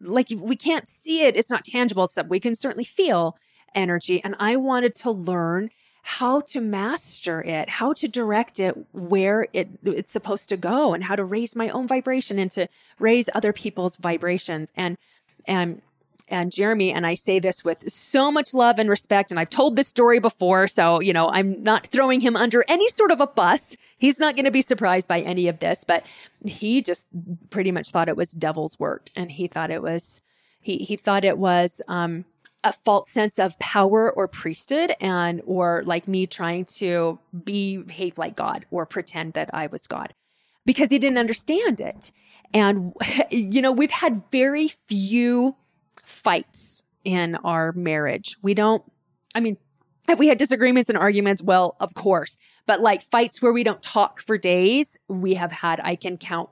like 0.00 0.28
we 0.36 0.56
can't 0.56 0.88
see 0.88 1.22
it. 1.22 1.36
It's 1.36 1.50
not 1.50 1.64
tangible. 1.64 2.06
Stuff 2.06 2.26
we 2.28 2.40
can 2.40 2.54
certainly 2.54 2.84
feel 2.84 3.36
energy. 3.74 4.22
And 4.24 4.34
i 4.38 4.56
wanted 4.56 4.94
to 4.96 5.10
learn 5.10 5.70
how 6.02 6.40
to 6.40 6.58
master 6.58 7.42
it 7.42 7.68
how 7.68 7.92
to 7.92 8.08
direct 8.08 8.58
it 8.58 8.74
where 8.92 9.46
it 9.52 9.68
it's 9.84 10.10
supposed 10.10 10.48
to 10.48 10.56
go 10.56 10.94
and 10.94 11.04
how 11.04 11.14
to 11.14 11.22
raise 11.22 11.54
my 11.54 11.68
own 11.68 11.86
vibration 11.86 12.38
and 12.38 12.50
to 12.50 12.66
raise 12.98 13.28
other 13.34 13.52
people's 13.52 13.96
vibrations. 13.96 14.72
And 14.76 14.96
and 15.46 15.82
and 16.30 16.52
Jeremy, 16.52 16.92
and 16.92 17.06
I 17.06 17.14
say 17.14 17.38
this 17.38 17.64
with 17.64 17.90
so 17.90 18.30
much 18.30 18.54
love 18.54 18.78
and 18.78 18.88
respect, 18.88 19.30
and 19.30 19.38
I've 19.38 19.50
told 19.50 19.76
this 19.76 19.88
story 19.88 20.18
before, 20.18 20.68
so, 20.68 21.00
you 21.00 21.12
know, 21.12 21.28
I'm 21.28 21.62
not 21.62 21.86
throwing 21.86 22.20
him 22.20 22.36
under 22.36 22.64
any 22.68 22.88
sort 22.88 23.10
of 23.10 23.20
a 23.20 23.26
bus. 23.26 23.76
He's 23.96 24.18
not 24.18 24.36
going 24.36 24.44
to 24.44 24.50
be 24.50 24.62
surprised 24.62 25.08
by 25.08 25.20
any 25.20 25.48
of 25.48 25.58
this, 25.58 25.84
but 25.84 26.04
he 26.44 26.82
just 26.82 27.06
pretty 27.50 27.72
much 27.72 27.90
thought 27.90 28.08
it 28.08 28.16
was 28.16 28.32
devil's 28.32 28.78
work. 28.78 29.10
And 29.16 29.32
he 29.32 29.48
thought 29.48 29.70
it 29.70 29.82
was, 29.82 30.20
he, 30.60 30.78
he 30.78 30.96
thought 30.96 31.24
it 31.24 31.38
was, 31.38 31.80
um, 31.88 32.24
a 32.64 32.72
false 32.72 33.10
sense 33.10 33.38
of 33.38 33.58
power 33.58 34.10
or 34.10 34.26
priesthood 34.26 34.94
and 35.00 35.40
or 35.46 35.82
like 35.86 36.08
me 36.08 36.26
trying 36.26 36.64
to 36.64 37.18
behave 37.44 38.18
like 38.18 38.34
God 38.34 38.66
or 38.70 38.84
pretend 38.84 39.34
that 39.34 39.48
I 39.54 39.68
was 39.68 39.86
God 39.86 40.12
because 40.66 40.90
he 40.90 40.98
didn't 40.98 41.18
understand 41.18 41.80
it. 41.80 42.10
And 42.52 42.94
you 43.30 43.62
know, 43.62 43.72
we've 43.72 43.90
had 43.90 44.22
very 44.30 44.68
few 44.68 45.56
fights 46.08 46.84
in 47.04 47.36
our 47.36 47.72
marriage. 47.72 48.36
We 48.42 48.54
don't 48.54 48.82
I 49.34 49.40
mean, 49.40 49.58
have 50.08 50.18
we 50.18 50.28
had 50.28 50.38
disagreements 50.38 50.88
and 50.88 50.98
arguments? 50.98 51.42
Well, 51.42 51.76
of 51.80 51.94
course. 51.94 52.38
But 52.66 52.80
like 52.80 53.02
fights 53.02 53.42
where 53.42 53.52
we 53.52 53.62
don't 53.62 53.82
talk 53.82 54.20
for 54.20 54.38
days, 54.38 54.96
we 55.06 55.34
have 55.34 55.52
had 55.52 55.80
I 55.82 55.96
can 55.96 56.16
count 56.16 56.48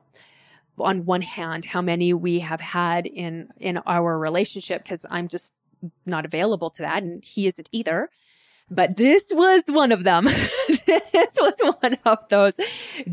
on 0.79 1.07
one 1.07 1.23
hand 1.23 1.65
how 1.65 1.81
many 1.81 2.13
we 2.13 2.41
have 2.41 2.61
had 2.61 3.07
in 3.07 3.49
in 3.57 3.79
our 3.79 4.19
relationship 4.19 4.83
because 4.83 5.07
I'm 5.11 5.29
just 5.29 5.53
not 6.05 6.25
available 6.25 6.71
to 6.71 6.83
that, 6.83 7.03
and 7.03 7.25
he 7.25 7.47
isn't 7.47 7.69
either. 7.73 8.11
But 8.71 8.97
this 8.97 9.31
was 9.33 9.65
one 9.69 9.93
of 9.93 10.05
them. 10.05 10.29
this 11.13 11.37
was 11.41 11.77
one 11.81 11.99
of 12.05 12.19
those. 12.29 12.61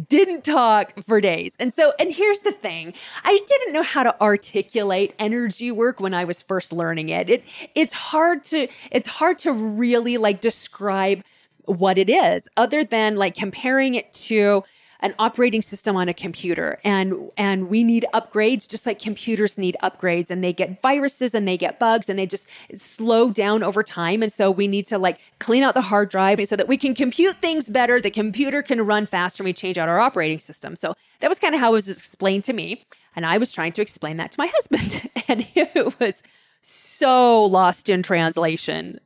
Didn't 0.08 0.44
talk 0.44 0.94
for 1.04 1.20
days. 1.20 1.56
And 1.60 1.74
so, 1.74 1.94
and 2.00 2.12
here's 2.12 2.40
the 2.40 2.52
thing 2.52 2.94
I 3.24 3.40
didn't 3.46 3.74
know 3.74 3.82
how 3.82 4.04
to 4.04 4.22
articulate 4.22 5.16
energy 5.18 5.72
work 5.72 6.00
when 6.00 6.14
I 6.14 6.24
was 6.26 6.42
first 6.42 6.72
learning 6.72 7.10
it. 7.10 7.30
It 7.30 7.44
it's 7.74 7.94
hard 7.94 8.44
to 8.46 8.68
it's 8.92 9.08
hard 9.08 9.40
to 9.40 9.52
really 9.52 10.18
like 10.18 10.40
describe 10.40 11.24
what 11.66 11.98
it 11.98 12.10
is 12.10 12.48
other 12.58 12.84
than 12.84 13.16
like 13.16 13.36
comparing 13.36 13.96
it 13.96 14.14
to 14.14 14.64
an 15.04 15.14
operating 15.20 15.62
system 15.62 15.98
on 15.98 16.08
a 16.08 16.14
computer. 16.14 16.80
And 16.84 17.30
and 17.38 17.70
we 17.70 17.84
need 17.84 18.06
upgrades 18.14 18.68
just 18.68 18.86
like 18.86 19.00
computers 19.00 19.58
need 19.58 19.76
upgrades. 19.84 20.32
And 20.32 20.44
they 20.44 20.54
get 20.54 20.82
viruses 20.82 21.36
and 21.36 21.48
they 21.48 21.58
get 21.58 21.78
bugs 21.78 22.10
and 22.10 22.18
they 22.18 22.26
just 22.26 22.48
slow 22.74 23.30
down 23.30 23.62
over 23.62 23.84
time. 23.84 24.24
And 24.24 24.32
so 24.32 24.50
we 24.50 24.68
need 24.68 24.88
to 24.88 24.98
like 24.98 25.20
clean 25.40 25.62
out 25.62 25.76
the 25.76 25.82
hard 25.82 26.10
drive 26.10 26.40
so 26.48 26.56
that 26.56 26.70
we 26.70 26.78
can 26.78 26.96
compute 26.96 27.36
things 27.38 27.70
better. 27.70 28.00
The 28.00 28.10
computer 28.10 28.64
can 28.64 28.82
run 28.82 29.06
faster 29.06 29.44
and 29.44 29.46
we 29.46 29.54
change 29.54 29.78
out 29.78 29.90
our 29.90 30.00
operating 30.00 30.40
system. 30.40 30.76
So 30.78 30.96
that 31.20 31.28
was 31.28 31.38
kind 31.38 31.54
of 31.54 31.60
how 31.60 31.72
it 31.72 31.74
was 31.74 31.90
explained 31.90 32.46
to 32.46 32.54
me. 32.54 32.84
And 33.16 33.26
i 33.26 33.38
was 33.38 33.52
trying 33.52 33.74
to 33.74 33.82
explain 33.82 34.18
that 34.18 34.32
to 34.32 34.40
my 34.40 34.48
husband. 34.48 35.10
And 35.30 35.48
it 35.56 36.00
was 36.00 36.22
so 36.62 37.46
lost 37.46 37.90
in 37.90 38.04
translation 38.04 39.00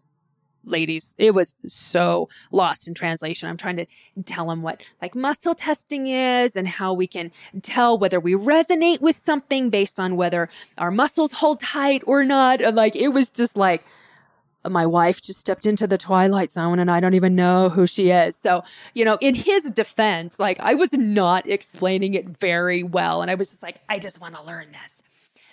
ladies. 0.67 1.15
It 1.17 1.33
was 1.33 1.53
so 1.67 2.29
lost 2.51 2.87
in 2.87 2.93
translation. 2.93 3.49
I'm 3.49 3.57
trying 3.57 3.77
to 3.77 3.85
tell 4.25 4.47
them 4.47 4.61
what 4.61 4.81
like 5.01 5.15
muscle 5.15 5.55
testing 5.55 6.07
is 6.07 6.55
and 6.55 6.67
how 6.67 6.93
we 6.93 7.07
can 7.07 7.31
tell 7.61 7.97
whether 7.97 8.19
we 8.19 8.33
resonate 8.33 9.01
with 9.01 9.15
something 9.15 9.69
based 9.69 9.99
on 9.99 10.15
whether 10.15 10.49
our 10.77 10.91
muscles 10.91 11.33
hold 11.33 11.59
tight 11.59 12.03
or 12.05 12.23
not. 12.23 12.61
And 12.61 12.75
like 12.75 12.95
it 12.95 13.09
was 13.09 13.29
just 13.29 13.57
like 13.57 13.83
my 14.69 14.85
wife 14.85 15.21
just 15.21 15.39
stepped 15.39 15.65
into 15.65 15.87
the 15.87 15.97
twilight 15.97 16.51
zone 16.51 16.79
and 16.79 16.91
I 16.91 16.99
don't 16.99 17.13
even 17.13 17.35
know 17.35 17.69
who 17.69 17.87
she 17.87 18.09
is. 18.09 18.35
So, 18.35 18.63
you 18.93 19.05
know, 19.05 19.17
in 19.21 19.35
his 19.35 19.71
defense, 19.71 20.39
like 20.39 20.59
I 20.59 20.73
was 20.73 20.93
not 20.93 21.47
explaining 21.47 22.13
it 22.13 22.37
very 22.37 22.83
well. 22.83 23.21
And 23.21 23.31
I 23.31 23.35
was 23.35 23.49
just 23.49 23.63
like, 23.63 23.81
I 23.89 23.99
just 23.99 24.19
want 24.19 24.35
to 24.35 24.43
learn 24.43 24.67
this. 24.83 25.01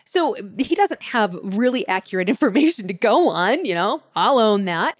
So 0.05 0.37
he 0.59 0.75
doesn't 0.75 1.03
have 1.03 1.37
really 1.43 1.87
accurate 1.89 2.29
information 2.29 2.89
to 2.89 2.95
go 2.95 3.29
on, 3.29 3.65
you 3.65 3.75
know, 3.75 4.03
I'll 4.15 4.39
own 4.39 4.65
that. 4.67 4.97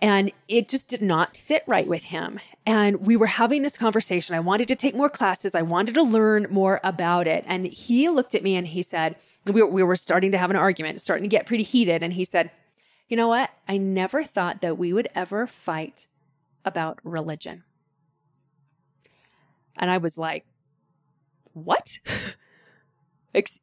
And 0.00 0.30
it 0.48 0.68
just 0.68 0.86
did 0.86 1.02
not 1.02 1.36
sit 1.36 1.64
right 1.66 1.86
with 1.86 2.04
him. 2.04 2.40
And 2.66 3.06
we 3.06 3.16
were 3.16 3.26
having 3.26 3.62
this 3.62 3.78
conversation. 3.78 4.34
I 4.34 4.40
wanted 4.40 4.68
to 4.68 4.76
take 4.76 4.94
more 4.94 5.08
classes. 5.08 5.54
I 5.54 5.62
wanted 5.62 5.94
to 5.94 6.02
learn 6.02 6.46
more 6.50 6.80
about 6.84 7.26
it. 7.26 7.44
And 7.46 7.66
he 7.66 8.08
looked 8.08 8.34
at 8.34 8.42
me 8.42 8.54
and 8.54 8.66
he 8.66 8.82
said, 8.82 9.16
we, 9.46 9.62
we 9.62 9.82
were 9.82 9.96
starting 9.96 10.32
to 10.32 10.38
have 10.38 10.50
an 10.50 10.56
argument, 10.56 11.00
starting 11.00 11.24
to 11.24 11.34
get 11.34 11.46
pretty 11.46 11.64
heated. 11.64 12.02
And 12.02 12.12
he 12.12 12.24
said, 12.24 12.50
You 13.08 13.16
know 13.16 13.28
what? 13.28 13.50
I 13.66 13.78
never 13.78 14.24
thought 14.24 14.60
that 14.60 14.78
we 14.78 14.92
would 14.92 15.08
ever 15.14 15.46
fight 15.46 16.06
about 16.64 16.98
religion. 17.02 17.64
And 19.76 19.90
I 19.90 19.98
was 19.98 20.18
like, 20.18 20.44
What? 21.54 21.98
ex, 23.34 23.60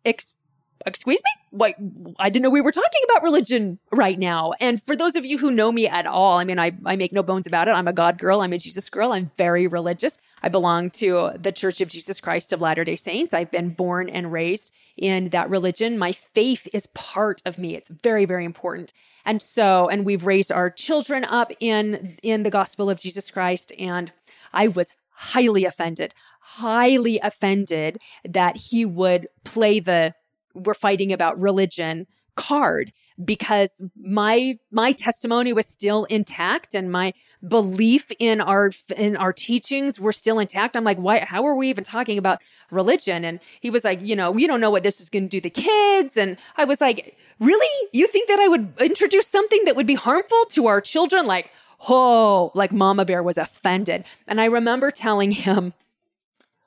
excuse 0.85 1.21
me? 1.23 1.57
Wait, 1.57 1.75
I 2.19 2.29
didn't 2.29 2.43
know 2.43 2.49
we 2.49 2.61
were 2.61 2.71
talking 2.71 3.01
about 3.05 3.23
religion 3.23 3.79
right 3.91 4.19
now. 4.19 4.53
And 4.59 4.81
for 4.81 4.95
those 4.95 5.15
of 5.15 5.25
you 5.25 5.37
who 5.37 5.51
know 5.51 5.71
me 5.71 5.87
at 5.87 6.05
all, 6.05 6.37
I 6.37 6.43
mean, 6.43 6.59
I, 6.59 6.73
I 6.85 6.95
make 6.95 7.13
no 7.13 7.23
bones 7.23 7.47
about 7.47 7.67
it. 7.67 7.71
I'm 7.71 7.87
a 7.87 7.93
God 7.93 8.17
girl. 8.17 8.41
I'm 8.41 8.53
a 8.53 8.57
Jesus 8.57 8.89
girl. 8.89 9.11
I'm 9.13 9.31
very 9.37 9.67
religious. 9.67 10.17
I 10.43 10.49
belong 10.49 10.91
to 10.91 11.31
the 11.39 11.51
Church 11.51 11.81
of 11.81 11.89
Jesus 11.89 12.19
Christ 12.19 12.53
of 12.53 12.61
Latter 12.61 12.83
day 12.83 12.95
Saints. 12.95 13.33
I've 13.33 13.51
been 13.51 13.69
born 13.69 14.09
and 14.09 14.31
raised 14.31 14.71
in 14.97 15.29
that 15.29 15.49
religion. 15.49 15.97
My 15.97 16.11
faith 16.11 16.67
is 16.73 16.87
part 16.87 17.41
of 17.45 17.57
me. 17.57 17.75
It's 17.75 17.89
very, 17.89 18.25
very 18.25 18.45
important. 18.45 18.93
And 19.25 19.41
so, 19.41 19.87
and 19.87 20.05
we've 20.05 20.25
raised 20.25 20.51
our 20.51 20.69
children 20.69 21.25
up 21.25 21.51
in, 21.59 22.17
in 22.21 22.43
the 22.43 22.51
gospel 22.51 22.89
of 22.89 22.99
Jesus 22.99 23.31
Christ. 23.31 23.71
And 23.79 24.11
I 24.53 24.67
was 24.67 24.93
highly 25.15 25.65
offended, 25.65 26.13
highly 26.41 27.19
offended 27.19 27.99
that 28.27 28.57
he 28.57 28.85
would 28.85 29.27
play 29.43 29.79
the 29.79 30.13
we're 30.55 30.73
fighting 30.73 31.11
about 31.11 31.39
religion 31.39 32.07
card 32.35 32.91
because 33.23 33.81
my 33.95 34.59
my 34.71 34.91
testimony 34.91 35.53
was 35.53 35.65
still 35.65 36.03
intact 36.05 36.75
and 36.75 36.91
my 36.91 37.13
belief 37.47 38.11
in 38.19 38.41
our 38.41 38.71
in 38.97 39.15
our 39.15 39.31
teachings 39.31 39.99
were 39.99 40.11
still 40.11 40.37
intact. 40.37 40.75
I'm 40.75 40.83
like 40.83 40.97
why 40.97 41.19
how 41.19 41.45
are 41.45 41.55
we 41.55 41.69
even 41.69 41.83
talking 41.83 42.17
about 42.17 42.41
religion? 42.71 43.23
And 43.23 43.39
he 43.61 43.69
was 43.69 43.85
like 43.85 44.01
you 44.01 44.15
know 44.15 44.31
we 44.31 44.47
don't 44.47 44.59
know 44.59 44.69
what 44.69 44.83
this 44.83 44.99
is 44.99 45.09
going 45.09 45.23
to 45.23 45.29
do 45.29 45.39
the 45.39 45.49
kids. 45.49 46.17
And 46.17 46.37
i 46.57 46.65
was 46.65 46.81
like 46.81 47.17
really? 47.39 47.89
You 47.93 48.07
think 48.07 48.27
that 48.27 48.39
i 48.39 48.47
would 48.49 48.73
introduce 48.79 49.27
something 49.27 49.63
that 49.65 49.75
would 49.75 49.87
be 49.87 49.95
harmful 49.95 50.45
to 50.49 50.67
our 50.67 50.81
children? 50.81 51.25
Like 51.25 51.51
oh 51.87 52.51
like 52.53 52.73
mama 52.73 53.05
bear 53.05 53.23
was 53.23 53.37
offended. 53.37 54.03
And 54.27 54.41
i 54.41 54.45
remember 54.45 54.91
telling 54.91 55.31
him 55.31 55.73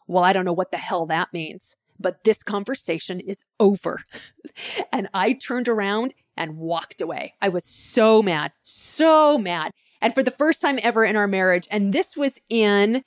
well 0.07 0.25
i 0.25 0.33
don't 0.33 0.47
know 0.47 0.53
what 0.55 0.71
the 0.71 0.79
hell 0.79 1.05
that 1.07 1.33
means 1.35 1.77
but 1.99 2.25
this 2.25 2.43
conversation 2.43 3.21
is 3.21 3.43
over. 3.59 4.01
and 4.93 5.09
I 5.15 5.33
turned 5.33 5.69
around 5.69 6.15
and 6.37 6.57
walked 6.57 7.01
away. 7.01 7.35
I 7.41 7.49
was 7.49 7.65
so 7.65 8.23
mad, 8.23 8.53
so 8.63 9.39
mad. 9.39 9.73
And 10.01 10.15
for 10.15 10.23
the 10.23 10.31
first 10.31 10.63
time 10.63 10.79
ever 10.83 11.05
in 11.05 11.17
our 11.17 11.27
marriage, 11.27 11.67
and 11.71 11.93
this 11.93 12.17
was 12.17 12.41
in 12.49 13.03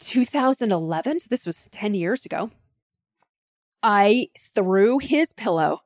2011, 0.00 1.20
so 1.20 1.26
this 1.30 1.46
was 1.46 1.68
10 1.70 1.94
years 1.94 2.24
ago, 2.24 2.50
I 3.82 4.28
threw 4.38 4.98
his 4.98 5.32
pillow 5.32 5.80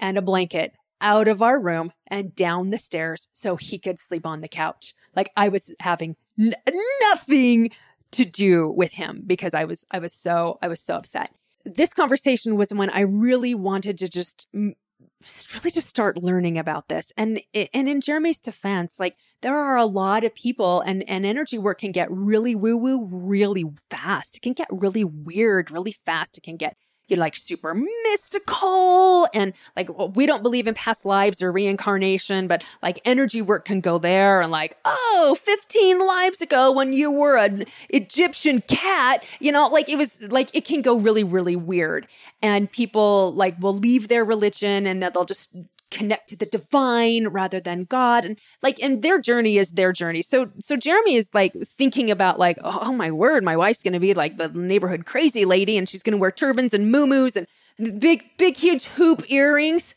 and 0.00 0.18
a 0.18 0.22
blanket 0.22 0.72
out 1.00 1.28
of 1.28 1.42
our 1.42 1.60
room 1.60 1.92
and 2.06 2.34
down 2.34 2.70
the 2.70 2.78
stairs 2.78 3.28
so 3.32 3.56
he 3.56 3.78
could 3.78 3.98
sleep 3.98 4.26
on 4.26 4.40
the 4.40 4.48
couch. 4.48 4.94
Like 5.14 5.30
I 5.36 5.48
was 5.48 5.72
having 5.80 6.16
n- 6.38 6.54
nothing 7.02 7.70
to 8.10 8.24
do 8.24 8.68
with 8.68 8.92
him 8.92 9.22
because 9.26 9.54
I 9.54 9.64
was 9.64 9.84
I 9.90 9.98
was 9.98 10.12
so 10.12 10.58
I 10.62 10.68
was 10.68 10.80
so 10.80 10.96
upset 10.96 11.30
this 11.74 11.94
conversation 11.94 12.56
was 12.56 12.72
when 12.72 12.90
I 12.90 13.00
really 13.00 13.54
wanted 13.54 13.98
to 13.98 14.08
just 14.08 14.46
really 14.52 15.70
just 15.70 15.88
start 15.88 16.22
learning 16.22 16.58
about 16.58 16.88
this. 16.88 17.12
And 17.16 17.40
and 17.74 17.88
in 17.88 18.00
Jeremy's 18.00 18.40
defense, 18.40 19.00
like 19.00 19.16
there 19.42 19.56
are 19.56 19.76
a 19.76 19.84
lot 19.84 20.24
of 20.24 20.34
people 20.34 20.80
and 20.80 21.08
and 21.08 21.26
energy 21.26 21.58
work 21.58 21.80
can 21.80 21.92
get 21.92 22.10
really 22.10 22.54
woo 22.54 22.76
woo 22.76 23.08
really 23.10 23.64
fast. 23.90 24.36
It 24.36 24.42
can 24.42 24.52
get 24.52 24.68
really 24.70 25.04
weird 25.04 25.70
really 25.70 25.92
fast. 25.92 26.38
It 26.38 26.44
can 26.44 26.56
get 26.56 26.76
you 27.08 27.16
like 27.16 27.36
super 27.36 27.74
mystical 27.74 29.28
and 29.34 29.52
like 29.76 29.96
well, 29.96 30.10
we 30.10 30.26
don't 30.26 30.42
believe 30.42 30.66
in 30.66 30.74
past 30.74 31.04
lives 31.04 31.40
or 31.42 31.52
reincarnation 31.52 32.48
but 32.48 32.64
like 32.82 33.00
energy 33.04 33.42
work 33.42 33.64
can 33.64 33.80
go 33.80 33.98
there 33.98 34.40
and 34.40 34.50
like 34.50 34.76
oh 34.84 35.36
15 35.42 36.06
lives 36.06 36.40
ago 36.40 36.72
when 36.72 36.92
you 36.92 37.10
were 37.10 37.36
an 37.36 37.64
egyptian 37.90 38.62
cat 38.62 39.24
you 39.40 39.52
know 39.52 39.68
like 39.68 39.88
it 39.88 39.96
was 39.96 40.20
like 40.22 40.50
it 40.54 40.64
can 40.64 40.82
go 40.82 40.98
really 40.98 41.24
really 41.24 41.56
weird. 41.56 42.06
And 42.42 42.70
people 42.70 43.32
like 43.34 43.60
will 43.60 43.74
leave 43.74 44.08
their 44.08 44.24
religion 44.24 44.86
and 44.86 45.02
that 45.02 45.14
they'll 45.14 45.24
just 45.24 45.50
connect 45.90 46.28
to 46.28 46.36
the 46.36 46.46
divine 46.46 47.28
rather 47.28 47.60
than 47.60 47.84
God. 47.84 48.24
And 48.24 48.38
like, 48.62 48.80
and 48.82 49.02
their 49.02 49.20
journey 49.20 49.58
is 49.58 49.72
their 49.72 49.92
journey. 49.92 50.22
So, 50.22 50.50
so 50.58 50.76
Jeremy 50.76 51.14
is 51.14 51.30
like 51.34 51.54
thinking 51.64 52.10
about 52.10 52.38
like, 52.38 52.58
oh, 52.62 52.78
oh 52.82 52.92
my 52.92 53.10
word, 53.10 53.44
my 53.44 53.56
wife's 53.56 53.82
going 53.82 53.94
to 53.94 54.00
be 54.00 54.14
like 54.14 54.36
the 54.36 54.48
neighborhood 54.48 55.06
crazy 55.06 55.44
lady 55.44 55.76
and 55.76 55.88
she's 55.88 56.02
going 56.02 56.12
to 56.12 56.18
wear 56.18 56.30
turbans 56.30 56.74
and 56.74 56.90
moo 56.90 57.08
and 57.08 58.00
big, 58.00 58.24
big, 58.36 58.56
huge 58.56 58.86
hoop 58.86 59.30
earrings. 59.30 59.94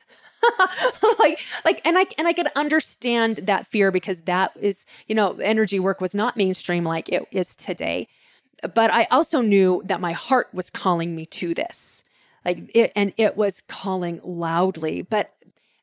like 1.19 1.39
like 1.65 1.81
and 1.85 1.99
i 1.99 2.05
and 2.17 2.27
i 2.27 2.33
could 2.33 2.47
understand 2.55 3.37
that 3.43 3.67
fear 3.67 3.91
because 3.91 4.21
that 4.21 4.51
is 4.59 4.87
you 5.07 5.13
know 5.13 5.33
energy 5.35 5.79
work 5.79 6.01
was 6.01 6.15
not 6.15 6.35
mainstream 6.35 6.83
like 6.83 7.07
it 7.09 7.27
is 7.31 7.55
today 7.55 8.07
but 8.73 8.91
i 8.91 9.03
also 9.11 9.39
knew 9.39 9.83
that 9.85 10.01
my 10.01 10.13
heart 10.13 10.47
was 10.51 10.71
calling 10.71 11.15
me 11.15 11.27
to 11.27 11.53
this 11.53 12.03
like 12.43 12.71
it 12.73 12.91
and 12.95 13.13
it 13.17 13.37
was 13.37 13.61
calling 13.67 14.19
loudly 14.23 15.03
but 15.03 15.31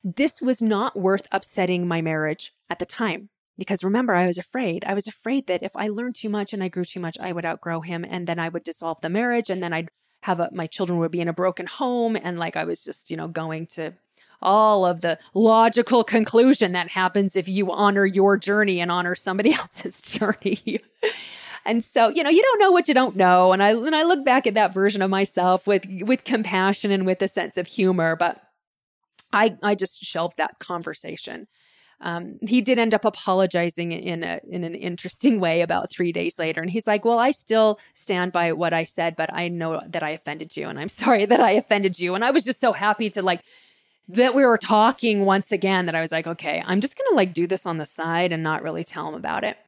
this 0.04 0.40
was 0.40 0.62
not 0.62 0.98
worth 0.98 1.26
upsetting 1.32 1.86
my 1.86 2.00
marriage 2.00 2.52
at 2.70 2.78
the 2.78 2.86
time. 2.86 3.30
Because 3.56 3.82
remember, 3.82 4.14
I 4.14 4.26
was 4.26 4.38
afraid. 4.38 4.84
I 4.86 4.94
was 4.94 5.08
afraid 5.08 5.48
that 5.48 5.64
if 5.64 5.74
I 5.74 5.88
learned 5.88 6.14
too 6.14 6.28
much 6.28 6.52
and 6.52 6.62
I 6.62 6.68
grew 6.68 6.84
too 6.84 7.00
much, 7.00 7.18
I 7.20 7.32
would 7.32 7.44
outgrow 7.44 7.80
him 7.80 8.04
and 8.08 8.26
then 8.26 8.38
I 8.38 8.48
would 8.48 8.62
dissolve 8.62 9.00
the 9.00 9.08
marriage 9.08 9.50
and 9.50 9.60
then 9.60 9.72
I'd 9.72 9.88
have 10.22 10.38
a, 10.38 10.48
my 10.52 10.68
children 10.68 10.98
would 11.00 11.10
be 11.10 11.20
in 11.20 11.28
a 11.28 11.32
broken 11.32 11.66
home. 11.66 12.16
And 12.16 12.38
like 12.38 12.56
I 12.56 12.64
was 12.64 12.84
just, 12.84 13.10
you 13.10 13.16
know, 13.16 13.26
going 13.26 13.66
to 13.68 13.94
all 14.40 14.86
of 14.86 15.00
the 15.00 15.18
logical 15.34 16.04
conclusion 16.04 16.72
that 16.72 16.90
happens 16.90 17.34
if 17.34 17.48
you 17.48 17.72
honor 17.72 18.06
your 18.06 18.36
journey 18.36 18.80
and 18.80 18.92
honor 18.92 19.16
somebody 19.16 19.52
else's 19.54 20.00
journey. 20.00 20.80
and 21.64 21.82
so, 21.82 22.08
you 22.08 22.22
know, 22.22 22.30
you 22.30 22.42
don't 22.42 22.60
know 22.60 22.70
what 22.70 22.86
you 22.86 22.94
don't 22.94 23.16
know. 23.16 23.52
And 23.52 23.62
I 23.62 23.70
and 23.70 23.96
I 23.96 24.04
look 24.04 24.24
back 24.24 24.46
at 24.46 24.54
that 24.54 24.72
version 24.72 25.02
of 25.02 25.10
myself 25.10 25.66
with 25.66 25.84
with 26.02 26.22
compassion 26.24 26.90
and 26.92 27.04
with 27.04 27.20
a 27.22 27.28
sense 27.28 27.56
of 27.56 27.66
humor, 27.66 28.14
but 28.14 28.40
I 29.32 29.56
I 29.62 29.74
just 29.74 30.04
shelved 30.04 30.36
that 30.38 30.58
conversation. 30.58 31.46
Um, 32.00 32.38
he 32.46 32.60
did 32.60 32.78
end 32.78 32.94
up 32.94 33.04
apologizing 33.04 33.90
in 33.90 34.22
a 34.22 34.40
in 34.48 34.62
an 34.64 34.74
interesting 34.74 35.40
way 35.40 35.62
about 35.62 35.90
three 35.90 36.12
days 36.12 36.38
later, 36.38 36.60
and 36.60 36.70
he's 36.70 36.86
like, 36.86 37.04
"Well, 37.04 37.18
I 37.18 37.32
still 37.32 37.80
stand 37.94 38.32
by 38.32 38.52
what 38.52 38.72
I 38.72 38.84
said, 38.84 39.16
but 39.16 39.32
I 39.32 39.48
know 39.48 39.82
that 39.86 40.02
I 40.02 40.10
offended 40.10 40.56
you, 40.56 40.68
and 40.68 40.78
I'm 40.78 40.88
sorry 41.02 41.26
that 41.26 41.40
I 41.40 41.52
offended 41.52 41.98
you." 41.98 42.14
And 42.14 42.24
I 42.24 42.30
was 42.30 42.44
just 42.44 42.60
so 42.60 42.72
happy 42.72 43.10
to 43.10 43.22
like 43.22 43.42
that 44.08 44.34
we 44.34 44.44
were 44.44 44.58
talking 44.58 45.24
once 45.24 45.52
again 45.52 45.86
that 45.86 45.94
I 45.94 46.00
was 46.00 46.10
like, 46.10 46.26
okay, 46.26 46.62
I'm 46.66 46.80
just 46.80 46.96
to 46.96 47.14
like 47.14 47.34
do 47.34 47.46
this 47.46 47.66
on 47.66 47.76
the 47.76 47.86
side 47.86 48.32
and 48.32 48.42
not 48.42 48.62
really 48.62 48.82
tell 48.82 49.06
him 49.06 49.14
about 49.14 49.44
it. 49.44 49.58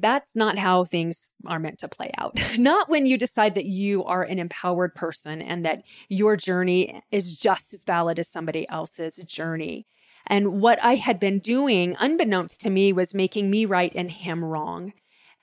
That's 0.00 0.36
not 0.36 0.58
how 0.58 0.84
things 0.84 1.32
are 1.46 1.58
meant 1.58 1.78
to 1.80 1.88
play 1.88 2.10
out. 2.18 2.40
not 2.58 2.88
when 2.88 3.06
you 3.06 3.18
decide 3.18 3.54
that 3.54 3.66
you 3.66 4.04
are 4.04 4.22
an 4.22 4.38
empowered 4.38 4.94
person 4.94 5.42
and 5.42 5.64
that 5.64 5.82
your 6.08 6.36
journey 6.36 7.02
is 7.10 7.36
just 7.36 7.74
as 7.74 7.84
valid 7.84 8.18
as 8.18 8.28
somebody 8.28 8.68
else's 8.68 9.16
journey. 9.26 9.86
And 10.26 10.60
what 10.60 10.82
I 10.84 10.94
had 10.94 11.18
been 11.18 11.40
doing, 11.40 11.96
unbeknownst 11.98 12.60
to 12.60 12.70
me, 12.70 12.92
was 12.92 13.12
making 13.12 13.50
me 13.50 13.64
right 13.64 13.92
and 13.94 14.10
him 14.10 14.44
wrong 14.44 14.92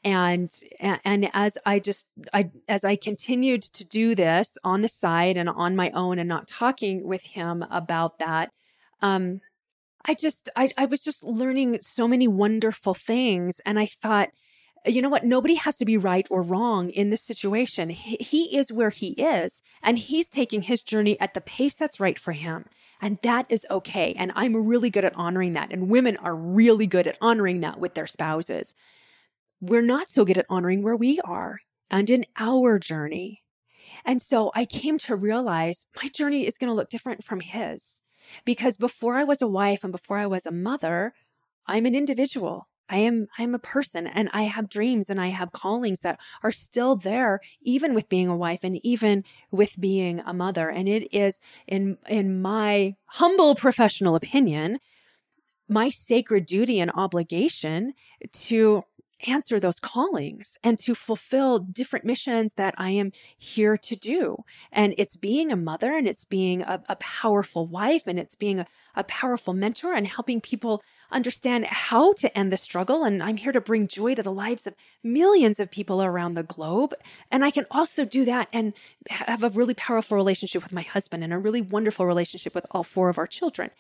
and 0.03 0.50
and 0.79 1.29
as 1.34 1.58
i 1.65 1.77
just 1.77 2.05
i 2.34 2.50
as 2.67 2.86
i 2.86 2.96
continued 2.96 3.62
to 3.62 3.84
do 3.84 4.15
this 4.15 4.58
on 4.63 4.81
the 4.81 4.88
side 4.88 5.36
and 5.36 5.50
on 5.50 5.75
my 5.75 5.89
own 5.91 6.19
and 6.19 6.29
not 6.29 6.48
talking 6.48 7.05
with 7.05 7.22
him 7.24 7.65
about 7.69 8.17
that 8.19 8.51
um 9.01 9.41
i 10.05 10.13
just 10.13 10.49
i, 10.55 10.71
I 10.77 10.85
was 10.85 11.03
just 11.03 11.23
learning 11.23 11.79
so 11.81 12.07
many 12.07 12.27
wonderful 12.27 12.93
things 12.93 13.59
and 13.65 13.79
i 13.79 13.85
thought 13.85 14.29
you 14.85 15.01
know 15.01 15.09
what? 15.09 15.25
Nobody 15.25 15.55
has 15.55 15.75
to 15.77 15.85
be 15.85 15.97
right 15.97 16.27
or 16.29 16.41
wrong 16.41 16.89
in 16.89 17.09
this 17.09 17.21
situation. 17.21 17.89
He, 17.89 18.15
he 18.17 18.57
is 18.57 18.71
where 18.71 18.89
he 18.91 19.09
is 19.09 19.61
and 19.83 19.99
he's 19.99 20.29
taking 20.29 20.63
his 20.63 20.81
journey 20.81 21.19
at 21.19 21.33
the 21.33 21.41
pace 21.41 21.75
that's 21.75 21.99
right 21.99 22.17
for 22.17 22.31
him 22.31 22.65
and 23.01 23.17
that 23.23 23.45
is 23.49 23.65
okay 23.71 24.13
and 24.17 24.31
i'm 24.35 24.55
really 24.55 24.89
good 24.89 25.05
at 25.05 25.15
honoring 25.15 25.53
that 25.53 25.71
and 25.71 25.89
women 25.89 26.17
are 26.17 26.35
really 26.35 26.87
good 26.87 27.07
at 27.07 27.17
honoring 27.21 27.61
that 27.61 27.79
with 27.79 27.93
their 27.93 28.07
spouses. 28.07 28.75
We're 29.61 29.81
not 29.81 30.09
so 30.09 30.25
good 30.25 30.37
at 30.37 30.45
honoring 30.49 30.83
where 30.83 30.95
we 30.95 31.19
are 31.21 31.59
and 31.91 32.09
in 32.09 32.25
our 32.37 32.79
journey. 32.79 33.41
And 34.05 34.21
so 34.21 34.51
I 34.55 34.65
came 34.65 34.97
to 34.99 35.15
realize 35.15 35.87
my 36.01 36.09
journey 36.09 36.45
is 36.45 36.57
going 36.57 36.69
to 36.69 36.73
look 36.73 36.89
different 36.89 37.23
from 37.23 37.41
his 37.41 38.01
because 38.45 38.77
before 38.77 39.15
I 39.15 39.24
was 39.24 39.41
a 39.41 39.48
wife 39.48 39.83
and 39.83 39.91
before 39.91 40.17
I 40.17 40.25
was 40.25 40.45
a 40.45 40.51
mother, 40.51 41.13
I'm 41.67 41.86
an 41.86 41.95
individual. 41.95 42.67
I 42.89 42.98
am 42.98 43.27
I 43.38 43.43
am 43.43 43.53
a 43.53 43.59
person 43.59 44.07
and 44.07 44.29
I 44.33 44.43
have 44.43 44.67
dreams 44.67 45.09
and 45.09 45.21
I 45.21 45.27
have 45.27 45.51
callings 45.51 46.01
that 46.01 46.19
are 46.41 46.51
still 46.51 46.95
there 46.95 47.39
even 47.62 47.93
with 47.93 48.09
being 48.09 48.27
a 48.27 48.36
wife 48.36 48.62
and 48.63 48.83
even 48.83 49.24
with 49.51 49.79
being 49.79 50.21
a 50.21 50.33
mother 50.33 50.69
and 50.69 50.89
it 50.89 51.13
is 51.13 51.39
in 51.67 51.98
in 52.07 52.41
my 52.41 52.95
humble 53.05 53.53
professional 53.53 54.15
opinion 54.15 54.79
my 55.67 55.91
sacred 55.91 56.48
duty 56.48 56.79
and 56.79 56.91
obligation 56.95 57.93
to 58.33 58.83
answer 59.27 59.59
those 59.59 59.79
callings 59.79 60.57
and 60.63 60.77
to 60.79 60.95
fulfill 60.95 61.59
different 61.59 62.05
missions 62.05 62.53
that 62.53 62.73
I 62.77 62.91
am 62.91 63.12
here 63.38 63.77
to 63.77 63.95
do. 63.95 64.43
And 64.71 64.93
it's 64.97 65.17
being 65.17 65.51
a 65.51 65.58
mother 65.58 65.95
and 65.95 66.08
it's 66.08 66.25
being 66.25 66.62
a, 66.62 66.82
a 66.88 66.95
powerful 66.97 67.65
wife 67.65 68.08
and 68.08 68.19
it's 68.19 68.36
being 68.36 68.60
a, 68.60 68.67
a 68.95 69.03
powerful 69.03 69.53
mentor 69.53 69.93
and 69.93 70.08
helping 70.08 70.41
people 70.41 70.84
understand 71.12 71.65
how 71.65 72.13
to 72.13 72.36
end 72.38 72.51
the 72.51 72.58
struggle. 72.58 73.03
And 73.03 73.21
I'm 73.21 73.38
here 73.38 73.51
to 73.51 73.62
bring 73.62 73.88
joy 73.88 74.15
to 74.15 74.23
the 74.23 74.32
lives 74.32 74.67
of 74.67 74.75
millions 75.03 75.60
of 75.60 75.71
people 75.71 76.03
around 76.03 76.36
the 76.36 76.43
globe. 76.43 76.93
And 77.32 77.43
I 77.43 77.51
can 77.51 77.65
also 77.71 78.05
do 78.05 78.25
that 78.25 78.47
and 78.53 78.73
have 79.10 79.43
a 79.43 79.49
really 79.49 79.73
powerful 79.73 80.17
relationship 80.17 80.63
with 80.63 80.73
my 80.73 80.82
husband 80.84 81.23
and 81.23 81.34
a 81.34 81.38
really 81.38 81.62
wonderful 81.62 82.05
relationship 82.05 82.53
with 82.55 82.65
all 82.71 82.84
four 82.84 83.10
of 83.10 83.17
our 83.17 83.27
children. 83.27 83.71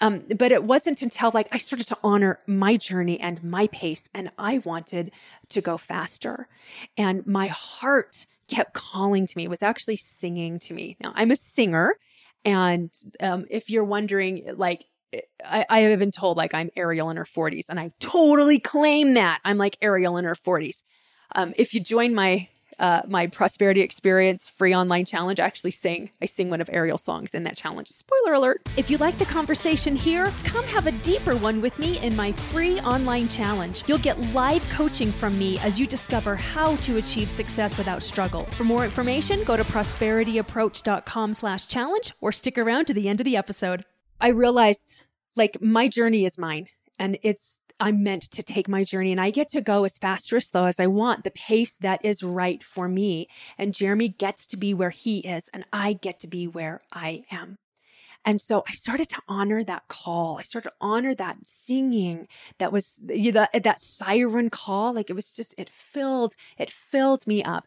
Um, 0.00 0.24
but 0.36 0.52
it 0.52 0.64
wasn't 0.64 1.02
until 1.02 1.30
like 1.32 1.48
I 1.52 1.58
started 1.58 1.86
to 1.88 1.98
honor 2.02 2.40
my 2.46 2.76
journey 2.76 3.20
and 3.20 3.42
my 3.42 3.66
pace, 3.68 4.08
and 4.14 4.30
I 4.38 4.58
wanted 4.58 5.12
to 5.50 5.60
go 5.60 5.76
faster. 5.78 6.48
And 6.96 7.26
my 7.26 7.46
heart 7.48 8.26
kept 8.48 8.74
calling 8.74 9.26
to 9.26 9.36
me, 9.36 9.48
was 9.48 9.62
actually 9.62 9.96
singing 9.96 10.58
to 10.60 10.74
me. 10.74 10.96
Now, 11.00 11.12
I'm 11.14 11.30
a 11.30 11.36
singer. 11.36 11.96
And 12.44 12.92
um, 13.20 13.46
if 13.48 13.70
you're 13.70 13.84
wondering, 13.84 14.44
like, 14.56 14.86
I, 15.44 15.64
I 15.68 15.80
have 15.80 15.98
been 15.98 16.10
told 16.10 16.36
like 16.36 16.54
I'm 16.54 16.70
Ariel 16.76 17.10
in 17.10 17.16
her 17.16 17.24
40s, 17.24 17.66
and 17.68 17.78
I 17.78 17.92
totally 18.00 18.58
claim 18.58 19.14
that. 19.14 19.40
I'm 19.44 19.58
like 19.58 19.78
Ariel 19.82 20.16
in 20.16 20.24
her 20.24 20.34
40s. 20.34 20.82
Um, 21.34 21.54
if 21.56 21.74
you 21.74 21.80
join 21.80 22.14
my 22.14 22.48
uh, 22.82 23.00
my 23.08 23.28
prosperity 23.28 23.80
experience 23.80 24.48
free 24.48 24.74
online 24.74 25.04
challenge. 25.04 25.38
I 25.38 25.46
actually 25.46 25.70
sing. 25.70 26.10
I 26.20 26.26
sing 26.26 26.50
one 26.50 26.60
of 26.60 26.68
Ariel's 26.72 27.04
songs 27.04 27.34
in 27.34 27.44
that 27.44 27.56
challenge. 27.56 27.88
Spoiler 27.88 28.34
alert. 28.34 28.68
If 28.76 28.90
you 28.90 28.98
like 28.98 29.16
the 29.18 29.24
conversation 29.24 29.94
here, 29.94 30.32
come 30.42 30.64
have 30.66 30.88
a 30.88 30.92
deeper 30.92 31.36
one 31.36 31.62
with 31.62 31.78
me 31.78 31.98
in 32.00 32.16
my 32.16 32.32
free 32.32 32.80
online 32.80 33.28
challenge. 33.28 33.84
You'll 33.86 33.98
get 33.98 34.20
live 34.34 34.68
coaching 34.68 35.12
from 35.12 35.38
me 35.38 35.58
as 35.60 35.78
you 35.78 35.86
discover 35.86 36.34
how 36.34 36.74
to 36.76 36.96
achieve 36.96 37.30
success 37.30 37.78
without 37.78 38.02
struggle. 38.02 38.44
For 38.56 38.64
more 38.64 38.84
information, 38.84 39.44
go 39.44 39.56
to 39.56 39.64
prosperityapproach.com 39.64 41.34
slash 41.34 41.66
challenge 41.66 42.12
or 42.20 42.32
stick 42.32 42.58
around 42.58 42.86
to 42.86 42.94
the 42.94 43.08
end 43.08 43.20
of 43.20 43.24
the 43.24 43.36
episode. 43.36 43.84
I 44.20 44.28
realized 44.28 45.04
like 45.36 45.62
my 45.62 45.86
journey 45.86 46.24
is 46.24 46.36
mine 46.36 46.66
and 46.98 47.18
it's 47.22 47.60
I'm 47.82 48.04
meant 48.04 48.30
to 48.30 48.44
take 48.44 48.68
my 48.68 48.84
journey 48.84 49.10
and 49.10 49.20
I 49.20 49.30
get 49.30 49.48
to 49.48 49.60
go 49.60 49.84
as 49.84 49.98
fast 49.98 50.32
or 50.32 50.36
as 50.36 50.48
slow 50.48 50.66
as 50.66 50.78
I 50.78 50.86
want, 50.86 51.24
the 51.24 51.32
pace 51.32 51.76
that 51.78 52.04
is 52.04 52.22
right 52.22 52.62
for 52.62 52.86
me. 52.88 53.26
And 53.58 53.74
Jeremy 53.74 54.08
gets 54.08 54.46
to 54.48 54.56
be 54.56 54.72
where 54.72 54.90
he 54.90 55.18
is 55.18 55.50
and 55.52 55.64
I 55.72 55.94
get 55.94 56.20
to 56.20 56.28
be 56.28 56.46
where 56.46 56.80
I 56.92 57.24
am. 57.32 57.58
And 58.24 58.40
so 58.40 58.62
I 58.68 58.72
started 58.72 59.08
to 59.08 59.22
honor 59.26 59.64
that 59.64 59.88
call. 59.88 60.38
I 60.38 60.42
started 60.42 60.68
to 60.68 60.74
honor 60.80 61.12
that 61.16 61.38
singing 61.42 62.28
that 62.58 62.70
was 62.70 63.00
that, 63.02 63.50
that 63.64 63.80
siren 63.80 64.48
call. 64.48 64.94
Like 64.94 65.10
it 65.10 65.16
was 65.16 65.32
just, 65.32 65.52
it 65.58 65.68
filled, 65.68 66.36
it 66.56 66.70
filled 66.70 67.26
me 67.26 67.42
up. 67.42 67.66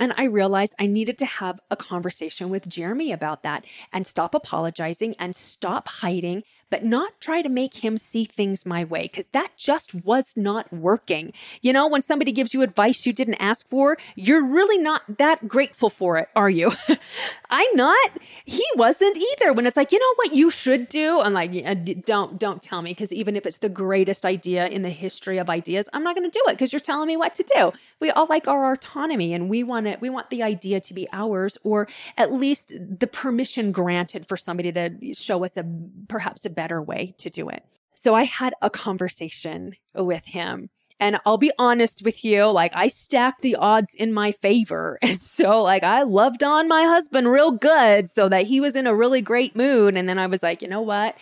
And 0.00 0.12
I 0.16 0.24
realized 0.24 0.74
I 0.78 0.86
needed 0.86 1.18
to 1.18 1.26
have 1.26 1.60
a 1.70 1.76
conversation 1.76 2.50
with 2.50 2.68
Jeremy 2.68 3.12
about 3.12 3.44
that 3.44 3.64
and 3.92 4.06
stop 4.06 4.34
apologizing 4.34 5.14
and 5.18 5.36
stop 5.36 5.86
hiding, 5.86 6.42
but 6.72 6.82
not 6.82 7.20
try 7.20 7.42
to 7.42 7.50
make 7.50 7.84
him 7.84 7.98
see 7.98 8.24
things 8.24 8.64
my 8.64 8.82
way 8.82 9.02
because 9.02 9.26
that 9.28 9.50
just 9.58 9.94
was 9.94 10.38
not 10.38 10.72
working. 10.72 11.30
You 11.60 11.70
know, 11.70 11.86
when 11.86 12.00
somebody 12.00 12.32
gives 12.32 12.54
you 12.54 12.62
advice 12.62 13.04
you 13.04 13.12
didn't 13.12 13.34
ask 13.34 13.68
for, 13.68 13.98
you're 14.16 14.42
really 14.42 14.78
not 14.78 15.18
that 15.18 15.46
grateful 15.46 15.90
for 15.90 16.16
it, 16.16 16.30
are 16.34 16.48
you? 16.48 16.72
I'm 17.50 17.76
not. 17.76 18.12
He 18.46 18.64
wasn't 18.74 19.18
either. 19.18 19.52
When 19.52 19.66
it's 19.66 19.76
like, 19.76 19.92
you 19.92 19.98
know 19.98 20.14
what 20.16 20.32
you 20.32 20.50
should 20.50 20.88
do? 20.88 21.20
I'm 21.20 21.34
like, 21.34 22.06
don't, 22.06 22.38
don't 22.38 22.62
tell 22.62 22.80
me 22.80 22.92
because 22.92 23.12
even 23.12 23.36
if 23.36 23.44
it's 23.44 23.58
the 23.58 23.68
greatest 23.68 24.24
idea 24.24 24.66
in 24.66 24.80
the 24.80 24.88
history 24.88 25.36
of 25.36 25.50
ideas, 25.50 25.90
I'm 25.92 26.02
not 26.02 26.16
going 26.16 26.28
to 26.28 26.32
do 26.32 26.42
it 26.48 26.52
because 26.52 26.72
you're 26.72 26.80
telling 26.80 27.06
me 27.06 27.18
what 27.18 27.34
to 27.34 27.44
do. 27.54 27.72
We 28.00 28.10
all 28.10 28.26
like 28.30 28.48
our 28.48 28.72
autonomy 28.72 29.34
and 29.34 29.50
we 29.50 29.62
want 29.62 29.88
it. 29.88 30.00
We 30.00 30.08
want 30.08 30.30
the 30.30 30.42
idea 30.42 30.80
to 30.80 30.94
be 30.94 31.06
ours 31.12 31.58
or 31.64 31.86
at 32.16 32.32
least 32.32 32.72
the 32.80 33.06
permission 33.06 33.72
granted 33.72 34.26
for 34.26 34.38
somebody 34.38 34.72
to 34.72 35.12
show 35.12 35.44
us 35.44 35.58
a 35.58 35.66
perhaps 36.08 36.46
a 36.46 36.50
better 36.50 36.61
better 36.62 36.80
way 36.80 37.12
to 37.18 37.28
do 37.28 37.48
it. 37.48 37.64
So 37.96 38.14
I 38.14 38.22
had 38.22 38.54
a 38.62 38.70
conversation 38.70 39.72
with 39.94 40.26
him. 40.26 40.70
And 41.00 41.18
I'll 41.26 41.38
be 41.38 41.50
honest 41.58 42.04
with 42.04 42.24
you, 42.24 42.44
like 42.46 42.70
I 42.76 42.86
stacked 42.86 43.40
the 43.40 43.56
odds 43.56 43.92
in 43.92 44.12
my 44.12 44.30
favor. 44.30 45.00
And 45.02 45.18
so 45.18 45.60
like 45.62 45.82
I 45.82 46.02
loved 46.02 46.44
on 46.44 46.68
my 46.68 46.84
husband 46.84 47.28
real 47.28 47.50
good 47.50 48.08
so 48.08 48.28
that 48.28 48.46
he 48.46 48.60
was 48.60 48.76
in 48.76 48.86
a 48.86 48.94
really 48.94 49.22
great 49.22 49.56
mood. 49.56 49.96
And 49.96 50.08
then 50.08 50.20
I 50.20 50.28
was 50.28 50.40
like, 50.40 50.62
you 50.62 50.68
know 50.68 50.82
what? 50.82 51.16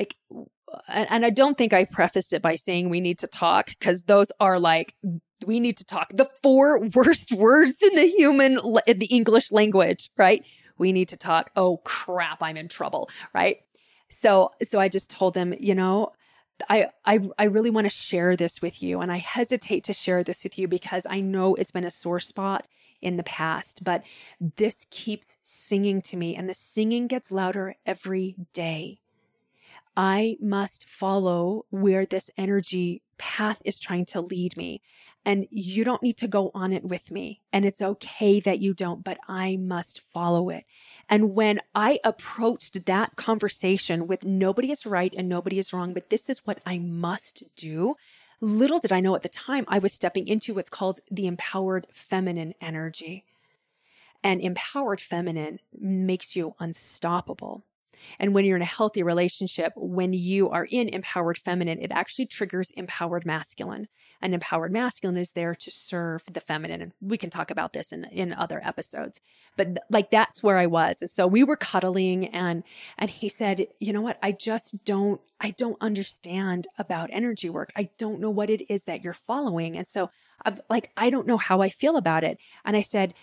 Like, 0.00 0.16
and 0.88 1.24
I 1.24 1.30
don't 1.30 1.56
think 1.56 1.72
I 1.72 1.84
prefaced 1.84 2.32
it 2.32 2.42
by 2.42 2.56
saying 2.56 2.90
we 2.90 3.00
need 3.00 3.20
to 3.20 3.28
talk 3.28 3.66
because 3.78 4.02
those 4.04 4.32
are 4.40 4.58
like 4.58 4.96
we 5.46 5.60
need 5.60 5.76
to 5.76 5.84
talk. 5.84 6.08
The 6.12 6.28
four 6.42 6.80
worst 6.94 7.30
words 7.30 7.80
in 7.80 7.94
the 7.94 8.08
human 8.08 8.58
in 8.88 8.98
the 8.98 9.06
English 9.06 9.52
language, 9.52 10.10
right? 10.16 10.42
We 10.76 10.90
need 10.90 11.08
to 11.10 11.16
talk. 11.16 11.52
Oh 11.54 11.76
crap, 11.84 12.42
I'm 12.42 12.56
in 12.56 12.66
trouble, 12.66 13.08
right? 13.32 13.58
So 14.14 14.52
so 14.62 14.80
I 14.80 14.88
just 14.88 15.10
told 15.10 15.36
him, 15.36 15.54
you 15.58 15.74
know, 15.74 16.12
I 16.68 16.88
I 17.04 17.20
I 17.38 17.44
really 17.44 17.70
want 17.70 17.86
to 17.86 17.90
share 17.90 18.36
this 18.36 18.62
with 18.62 18.82
you 18.82 19.00
and 19.00 19.10
I 19.10 19.18
hesitate 19.18 19.82
to 19.84 19.92
share 19.92 20.22
this 20.22 20.44
with 20.44 20.58
you 20.58 20.68
because 20.68 21.06
I 21.08 21.20
know 21.20 21.54
it's 21.56 21.72
been 21.72 21.84
a 21.84 21.90
sore 21.90 22.20
spot 22.20 22.68
in 23.02 23.16
the 23.16 23.22
past, 23.24 23.82
but 23.82 24.02
this 24.56 24.86
keeps 24.90 25.36
singing 25.42 26.00
to 26.02 26.16
me 26.16 26.36
and 26.36 26.48
the 26.48 26.54
singing 26.54 27.06
gets 27.06 27.32
louder 27.32 27.74
every 27.84 28.36
day. 28.52 29.00
I 29.96 30.36
must 30.40 30.88
follow 30.88 31.66
where 31.70 32.06
this 32.06 32.30
energy 32.36 33.02
path 33.18 33.60
is 33.64 33.78
trying 33.78 34.06
to 34.06 34.20
lead 34.20 34.56
me. 34.56 34.80
And 35.26 35.46
you 35.50 35.84
don't 35.84 36.02
need 36.02 36.18
to 36.18 36.28
go 36.28 36.50
on 36.54 36.72
it 36.72 36.84
with 36.84 37.10
me. 37.10 37.40
And 37.52 37.64
it's 37.64 37.80
okay 37.80 38.40
that 38.40 38.60
you 38.60 38.74
don't, 38.74 39.02
but 39.02 39.18
I 39.26 39.56
must 39.56 40.02
follow 40.12 40.50
it. 40.50 40.64
And 41.08 41.34
when 41.34 41.60
I 41.74 41.98
approached 42.04 42.84
that 42.86 43.16
conversation 43.16 44.06
with 44.06 44.24
nobody 44.24 44.70
is 44.70 44.84
right 44.84 45.14
and 45.16 45.28
nobody 45.28 45.58
is 45.58 45.72
wrong, 45.72 45.94
but 45.94 46.10
this 46.10 46.28
is 46.28 46.46
what 46.46 46.60
I 46.66 46.78
must 46.78 47.42
do, 47.56 47.94
little 48.40 48.80
did 48.80 48.92
I 48.92 49.00
know 49.00 49.14
at 49.14 49.22
the 49.22 49.28
time 49.30 49.64
I 49.66 49.78
was 49.78 49.94
stepping 49.94 50.28
into 50.28 50.52
what's 50.54 50.68
called 50.68 51.00
the 51.10 51.26
empowered 51.26 51.86
feminine 51.94 52.54
energy. 52.60 53.24
And 54.22 54.40
empowered 54.40 55.00
feminine 55.00 55.60
makes 55.78 56.36
you 56.36 56.54
unstoppable. 56.58 57.64
And 58.18 58.34
when 58.34 58.44
you're 58.44 58.56
in 58.56 58.62
a 58.62 58.66
healthy 58.66 59.02
relationship, 59.02 59.72
when 59.76 60.12
you 60.12 60.50
are 60.50 60.64
in 60.64 60.88
empowered 60.88 61.38
feminine, 61.38 61.80
it 61.80 61.92
actually 61.92 62.26
triggers 62.26 62.70
empowered 62.72 63.26
masculine. 63.26 63.88
And 64.20 64.32
empowered 64.32 64.72
masculine 64.72 65.18
is 65.18 65.32
there 65.32 65.54
to 65.54 65.70
serve 65.70 66.22
the 66.32 66.40
feminine. 66.40 66.80
And 66.80 66.92
we 67.00 67.18
can 67.18 67.30
talk 67.30 67.50
about 67.50 67.72
this 67.72 67.92
in, 67.92 68.04
in 68.04 68.32
other 68.32 68.60
episodes. 68.64 69.20
But 69.56 69.78
like 69.90 70.10
that's 70.10 70.42
where 70.42 70.58
I 70.58 70.66
was. 70.66 71.02
And 71.02 71.10
so 71.10 71.26
we 71.26 71.44
were 71.44 71.56
cuddling 71.56 72.28
and 72.28 72.62
and 72.96 73.10
he 73.10 73.28
said, 73.28 73.66
you 73.78 73.92
know 73.92 74.00
what? 74.00 74.18
I 74.22 74.32
just 74.32 74.84
don't 74.84 75.20
I 75.40 75.50
don't 75.50 75.76
understand 75.80 76.66
about 76.78 77.10
energy 77.12 77.50
work. 77.50 77.70
I 77.76 77.90
don't 77.98 78.20
know 78.20 78.30
what 78.30 78.50
it 78.50 78.70
is 78.70 78.84
that 78.84 79.04
you're 79.04 79.12
following. 79.12 79.76
And 79.76 79.86
so 79.86 80.10
I'm 80.44 80.60
like, 80.70 80.90
I 80.96 81.10
don't 81.10 81.26
know 81.26 81.36
how 81.36 81.60
I 81.60 81.68
feel 81.68 81.96
about 81.96 82.24
it. 82.24 82.38
And 82.64 82.76
I 82.76 82.82
said, 82.82 83.14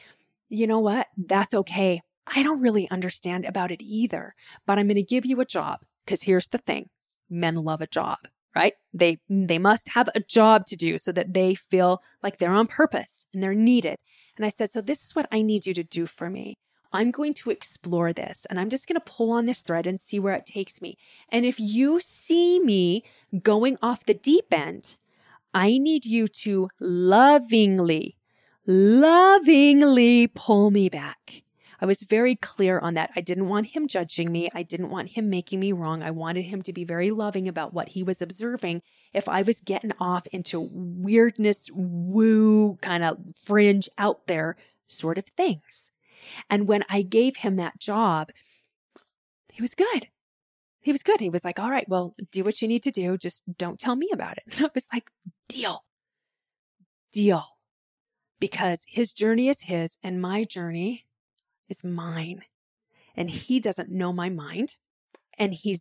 you 0.50 0.68
know 0.68 0.80
what? 0.80 1.08
That's 1.18 1.54
okay. 1.54 2.02
I 2.28 2.44
don't 2.44 2.62
really 2.62 2.90
understand 2.90 3.46
about 3.46 3.72
it 3.72 3.82
either, 3.82 4.36
but 4.66 4.78
I'm 4.78 4.88
going 4.88 4.96
to 4.96 5.04
give 5.04 5.26
you 5.26 5.42
a 5.42 5.46
job 5.46 5.80
because 6.06 6.24
here's 6.24 6.48
the 6.48 6.58
thing. 6.60 6.90
Men 7.30 7.56
love 7.56 7.82
a 7.82 7.88
job, 7.88 8.18
right? 8.56 8.74
They 8.94 9.20
they 9.30 9.58
must 9.58 9.90
have 9.90 10.10
a 10.14 10.20
job 10.20 10.66
to 10.68 10.76
do 10.76 11.00
so 11.00 11.12
that 11.14 11.34
they 11.34 11.56
feel 11.56 12.02
like 12.22 12.38
they're 12.38 12.52
on 12.52 12.68
purpose 12.68 13.26
and 13.34 13.42
they're 13.42 13.54
needed. 13.54 13.98
And 14.38 14.46
I 14.46 14.50
said, 14.50 14.72
"So 14.72 14.82
this 14.82 15.04
is 15.04 15.16
what 15.16 15.28
I 15.32 15.42
need 15.42 15.66
you 15.66 15.74
to 15.74 15.84
do 15.84 16.06
for 16.06 16.30
me. 16.30 16.56
I'm 16.94 17.12
going 17.12 17.34
to 17.36 17.50
explore 17.52 18.12
this 18.14 18.46
and 18.50 18.60
I'm 18.60 18.70
just 18.70 18.88
going 18.88 19.00
to 19.00 19.12
pull 19.12 19.32
on 19.32 19.46
this 19.46 19.64
thread 19.64 19.88
and 19.88 20.00
see 20.00 20.20
where 20.20 20.34
it 20.36 20.46
takes 20.46 20.82
me. 20.82 20.98
And 21.30 21.46
if 21.46 21.60
you 21.60 22.00
see 22.02 22.60
me 22.60 23.04
going 23.42 23.78
off 23.82 24.04
the 24.06 24.14
deep 24.14 24.48
end, 24.52 24.98
I 25.54 25.78
need 25.78 26.06
you 26.06 26.28
to 26.28 26.70
lovingly, 26.80 28.18
lovingly 28.66 30.28
pull 30.28 30.72
me 30.72 30.90
back. 30.90 31.44
I 31.82 31.88
was 31.88 32.04
very 32.04 32.36
clear 32.36 32.78
on 32.78 32.94
that. 32.94 33.10
I 33.16 33.22
didn't 33.22 33.50
want 33.50 33.68
him 33.68 33.88
judging 33.88 34.32
me. 34.32 34.52
I 34.54 34.62
didn't 34.62 34.92
want 34.92 35.10
him 35.10 35.32
making 35.32 35.60
me 35.60 35.72
wrong. 35.72 36.04
I 36.04 36.12
wanted 36.12 36.44
him 36.44 36.62
to 36.64 36.74
be 36.74 36.84
very 36.84 37.10
loving 37.10 37.48
about 37.48 37.74
what 37.74 37.90
he 37.90 38.04
was 38.04 38.22
observing. 38.22 38.84
If 39.14 39.28
I 39.28 39.42
was 39.42 39.62
getting 39.62 39.92
off 40.00 40.28
into 40.28 40.70
weirdness, 40.72 41.70
woo, 41.74 42.78
kind 42.82 43.04
of 43.04 43.18
fringe 43.36 43.90
out 43.98 44.28
there 44.28 44.58
sort 44.86 45.18
of 45.18 45.26
things. 45.26 45.92
And 46.52 46.68
when 46.68 46.86
I 46.88 47.02
gave 47.02 47.38
him 47.38 47.56
that 47.56 47.80
job, 47.80 48.30
he 49.52 49.62
was 49.62 49.74
good. 49.74 50.08
He 50.82 50.92
was 50.92 51.02
good. 51.02 51.20
He 51.20 51.30
was 51.30 51.44
like, 51.44 51.60
all 51.60 51.72
right, 51.72 51.90
well, 51.90 52.16
do 52.32 52.44
what 52.44 52.62
you 52.62 52.68
need 52.68 52.84
to 52.84 52.92
do. 52.92 53.18
Just 53.18 53.44
don't 53.58 53.80
tell 53.80 53.96
me 53.96 54.10
about 54.14 54.38
it. 54.38 54.44
I 54.62 54.70
was 54.76 54.88
like, 54.94 55.10
deal, 55.50 55.84
deal. 57.12 57.46
Because 58.40 58.86
his 58.88 59.14
journey 59.14 59.48
is 59.48 59.62
his 59.62 59.98
and 60.04 60.22
my 60.22 60.44
journey 60.44 61.06
is 61.72 61.84
mine. 61.84 62.44
And 63.16 63.30
he 63.30 63.60
doesn't 63.60 63.90
know 63.90 64.14
my 64.14 64.30
mind 64.30 64.78
and 65.38 65.54
he 65.54 65.80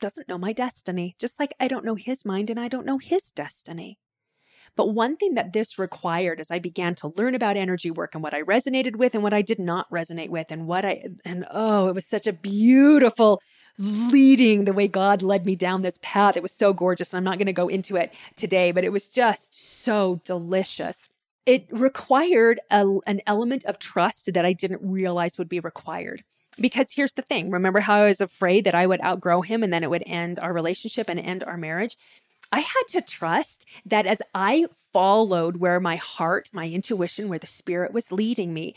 doesn't 0.00 0.28
know 0.28 0.38
my 0.38 0.52
destiny, 0.52 1.16
just 1.18 1.40
like 1.40 1.54
I 1.58 1.68
don't 1.68 1.84
know 1.84 1.94
his 1.94 2.24
mind 2.24 2.50
and 2.50 2.60
I 2.60 2.68
don't 2.68 2.86
know 2.86 2.98
his 2.98 3.30
destiny. 3.30 3.98
But 4.76 4.92
one 4.92 5.16
thing 5.16 5.34
that 5.34 5.52
this 5.52 5.78
required 5.78 6.40
as 6.40 6.50
I 6.50 6.58
began 6.58 6.94
to 6.96 7.12
learn 7.16 7.34
about 7.34 7.56
energy 7.56 7.90
work 7.90 8.14
and 8.14 8.22
what 8.22 8.34
I 8.34 8.42
resonated 8.42 8.96
with 8.96 9.14
and 9.14 9.22
what 9.22 9.34
I 9.34 9.42
did 9.42 9.58
not 9.58 9.90
resonate 9.90 10.30
with, 10.30 10.50
and 10.50 10.66
what 10.66 10.84
I, 10.84 11.04
and 11.24 11.46
oh, 11.50 11.88
it 11.88 11.94
was 11.94 12.06
such 12.06 12.26
a 12.26 12.32
beautiful 12.32 13.40
leading 13.78 14.64
the 14.64 14.72
way 14.72 14.88
God 14.88 15.22
led 15.22 15.46
me 15.46 15.54
down 15.54 15.82
this 15.82 15.98
path. 16.02 16.36
It 16.36 16.42
was 16.42 16.52
so 16.52 16.72
gorgeous. 16.72 17.14
I'm 17.14 17.24
not 17.24 17.38
going 17.38 17.46
to 17.46 17.52
go 17.52 17.68
into 17.68 17.96
it 17.96 18.12
today, 18.36 18.72
but 18.72 18.84
it 18.84 18.92
was 18.92 19.08
just 19.08 19.54
so 19.54 20.20
delicious 20.24 21.08
it 21.46 21.66
required 21.70 22.60
a, 22.70 22.86
an 23.06 23.20
element 23.26 23.64
of 23.64 23.78
trust 23.78 24.32
that 24.32 24.44
I 24.44 24.52
didn't 24.52 24.80
realize 24.82 25.38
would 25.38 25.48
be 25.48 25.60
required. 25.60 26.24
Because 26.58 26.92
here's 26.92 27.14
the 27.14 27.22
thing 27.22 27.50
remember 27.50 27.80
how 27.80 28.02
I 28.02 28.06
was 28.06 28.20
afraid 28.20 28.64
that 28.64 28.74
I 28.74 28.86
would 28.86 29.02
outgrow 29.02 29.40
him 29.40 29.62
and 29.62 29.72
then 29.72 29.82
it 29.82 29.90
would 29.90 30.04
end 30.06 30.38
our 30.38 30.52
relationship 30.52 31.08
and 31.08 31.18
end 31.18 31.42
our 31.42 31.56
marriage? 31.56 31.96
I 32.52 32.60
had 32.60 32.82
to 32.88 33.00
trust 33.00 33.66
that 33.84 34.06
as 34.06 34.22
I 34.34 34.66
followed 34.92 35.56
where 35.56 35.80
my 35.80 35.96
heart, 35.96 36.50
my 36.52 36.68
intuition, 36.68 37.28
where 37.28 37.38
the 37.38 37.46
spirit 37.46 37.92
was 37.92 38.12
leading 38.12 38.54
me, 38.54 38.76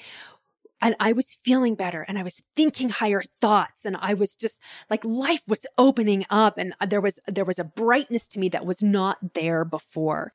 and 0.81 0.95
I 0.99 1.11
was 1.11 1.37
feeling 1.43 1.75
better 1.75 2.01
and 2.01 2.17
I 2.17 2.23
was 2.23 2.41
thinking 2.55 2.89
higher 2.89 3.23
thoughts 3.41 3.85
and 3.85 3.97
I 3.99 4.13
was 4.13 4.35
just 4.35 4.61
like 4.89 5.03
life 5.03 5.41
was 5.47 5.65
opening 5.77 6.25
up 6.29 6.57
and 6.57 6.73
there 6.87 7.01
was 7.01 7.19
there 7.27 7.45
was 7.45 7.59
a 7.59 7.63
brightness 7.63 8.27
to 8.27 8.39
me 8.39 8.49
that 8.49 8.65
was 8.65 8.83
not 8.83 9.33
there 9.33 9.65
before 9.65 10.33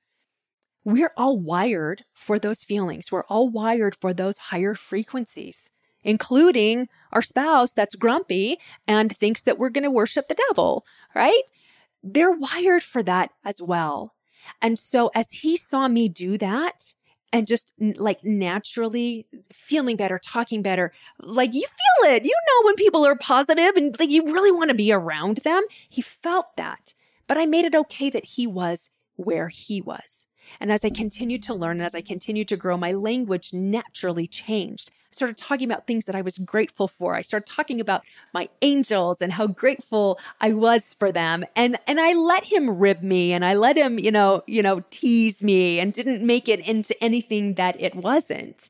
we're 0.85 1.12
all 1.16 1.38
wired 1.38 2.05
for 2.14 2.38
those 2.38 2.64
feelings. 2.64 3.12
We're 3.12 3.25
all 3.25 3.49
wired 3.49 3.95
for 3.95 4.12
those 4.12 4.38
higher 4.38 4.75
frequencies, 4.75 5.71
including 6.03 6.88
our 7.12 7.23
spouse 7.23 7.73
that's 7.73 7.95
grumpy 7.95 8.59
and 8.87 9.14
thinks 9.14 9.42
that 9.42 9.59
we're 9.59 9.71
going 9.71 9.85
to 9.85 9.90
worship 9.90 10.29
the 10.29 10.40
devil, 10.49 10.85
right? 11.14 11.42
They're 12.03 12.33
wired 12.33 12.83
for 12.83 13.03
that 13.05 13.31
as 13.45 13.62
well. 13.62 14.14
And 14.61 14.79
so 14.79 15.11
as 15.14 15.31
he 15.31 15.57
saw 15.57 15.87
me 15.88 16.09
do 16.09 16.37
that, 16.38 16.95
and 17.33 17.47
just 17.47 17.73
like 17.97 18.23
naturally 18.23 19.27
feeling 19.53 19.97
better, 19.97 20.18
talking 20.23 20.62
better. 20.62 20.92
Like 21.18 21.55
you 21.55 21.62
feel 21.62 22.11
it. 22.11 22.27
You 22.27 22.31
know 22.47 22.66
when 22.66 22.75
people 22.75 23.07
are 23.07 23.16
positive 23.16 23.75
and 23.75 23.99
like 23.99 24.11
you 24.11 24.25
really 24.25 24.53
want 24.53 24.68
to 24.68 24.75
be 24.75 24.92
around 24.92 25.38
them. 25.38 25.62
He 25.88 26.03
felt 26.03 26.57
that. 26.57 26.92
But 27.27 27.38
I 27.38 27.47
made 27.47 27.64
it 27.64 27.75
okay 27.75 28.11
that 28.11 28.27
he 28.27 28.47
was 28.47 28.90
where 29.23 29.49
he 29.49 29.81
was. 29.81 30.27
And 30.61 30.73
as 30.73 30.85
I 30.85 30.91
continued 30.91 31.43
to 31.45 31.55
learn 31.55 31.79
and 31.79 31.87
as 31.87 31.95
I 31.95 32.01
continued 32.01 32.49
to 32.49 32.57
grow, 32.57 32.77
my 32.77 32.93
language 32.93 33.53
naturally 33.53 34.27
changed. 34.27 34.91
I 34.91 35.15
started 35.15 35.37
talking 35.37 35.71
about 35.71 35.87
things 35.87 36.07
that 36.07 36.15
I 36.15 36.23
was 36.23 36.39
grateful 36.39 36.89
for. 36.89 37.15
I 37.15 37.23
started 37.23 37.47
talking 37.47 37.81
about 37.81 38.03
my 38.33 38.49
angels 38.61 39.21
and 39.21 39.35
how 39.35 39.47
grateful 39.47 40.19
I 40.41 40.53
was 40.53 40.95
for 40.95 41.13
them. 41.13 41.45
And 41.55 41.79
and 41.87 42.01
I 42.01 42.15
let 42.15 42.45
him 42.45 42.79
rib 42.79 43.03
me 43.03 43.33
and 43.33 43.45
I 43.45 43.55
let 43.55 43.77
him, 43.77 43.99
you 43.99 44.11
know, 44.11 44.43
you 44.47 44.63
know, 44.63 44.83
tease 44.91 45.43
me 45.43 45.79
and 45.79 45.93
didn't 45.93 46.27
make 46.27 46.49
it 46.49 46.61
into 46.61 47.01
anything 47.03 47.55
that 47.55 47.81
it 47.81 47.95
wasn't. 47.95 48.69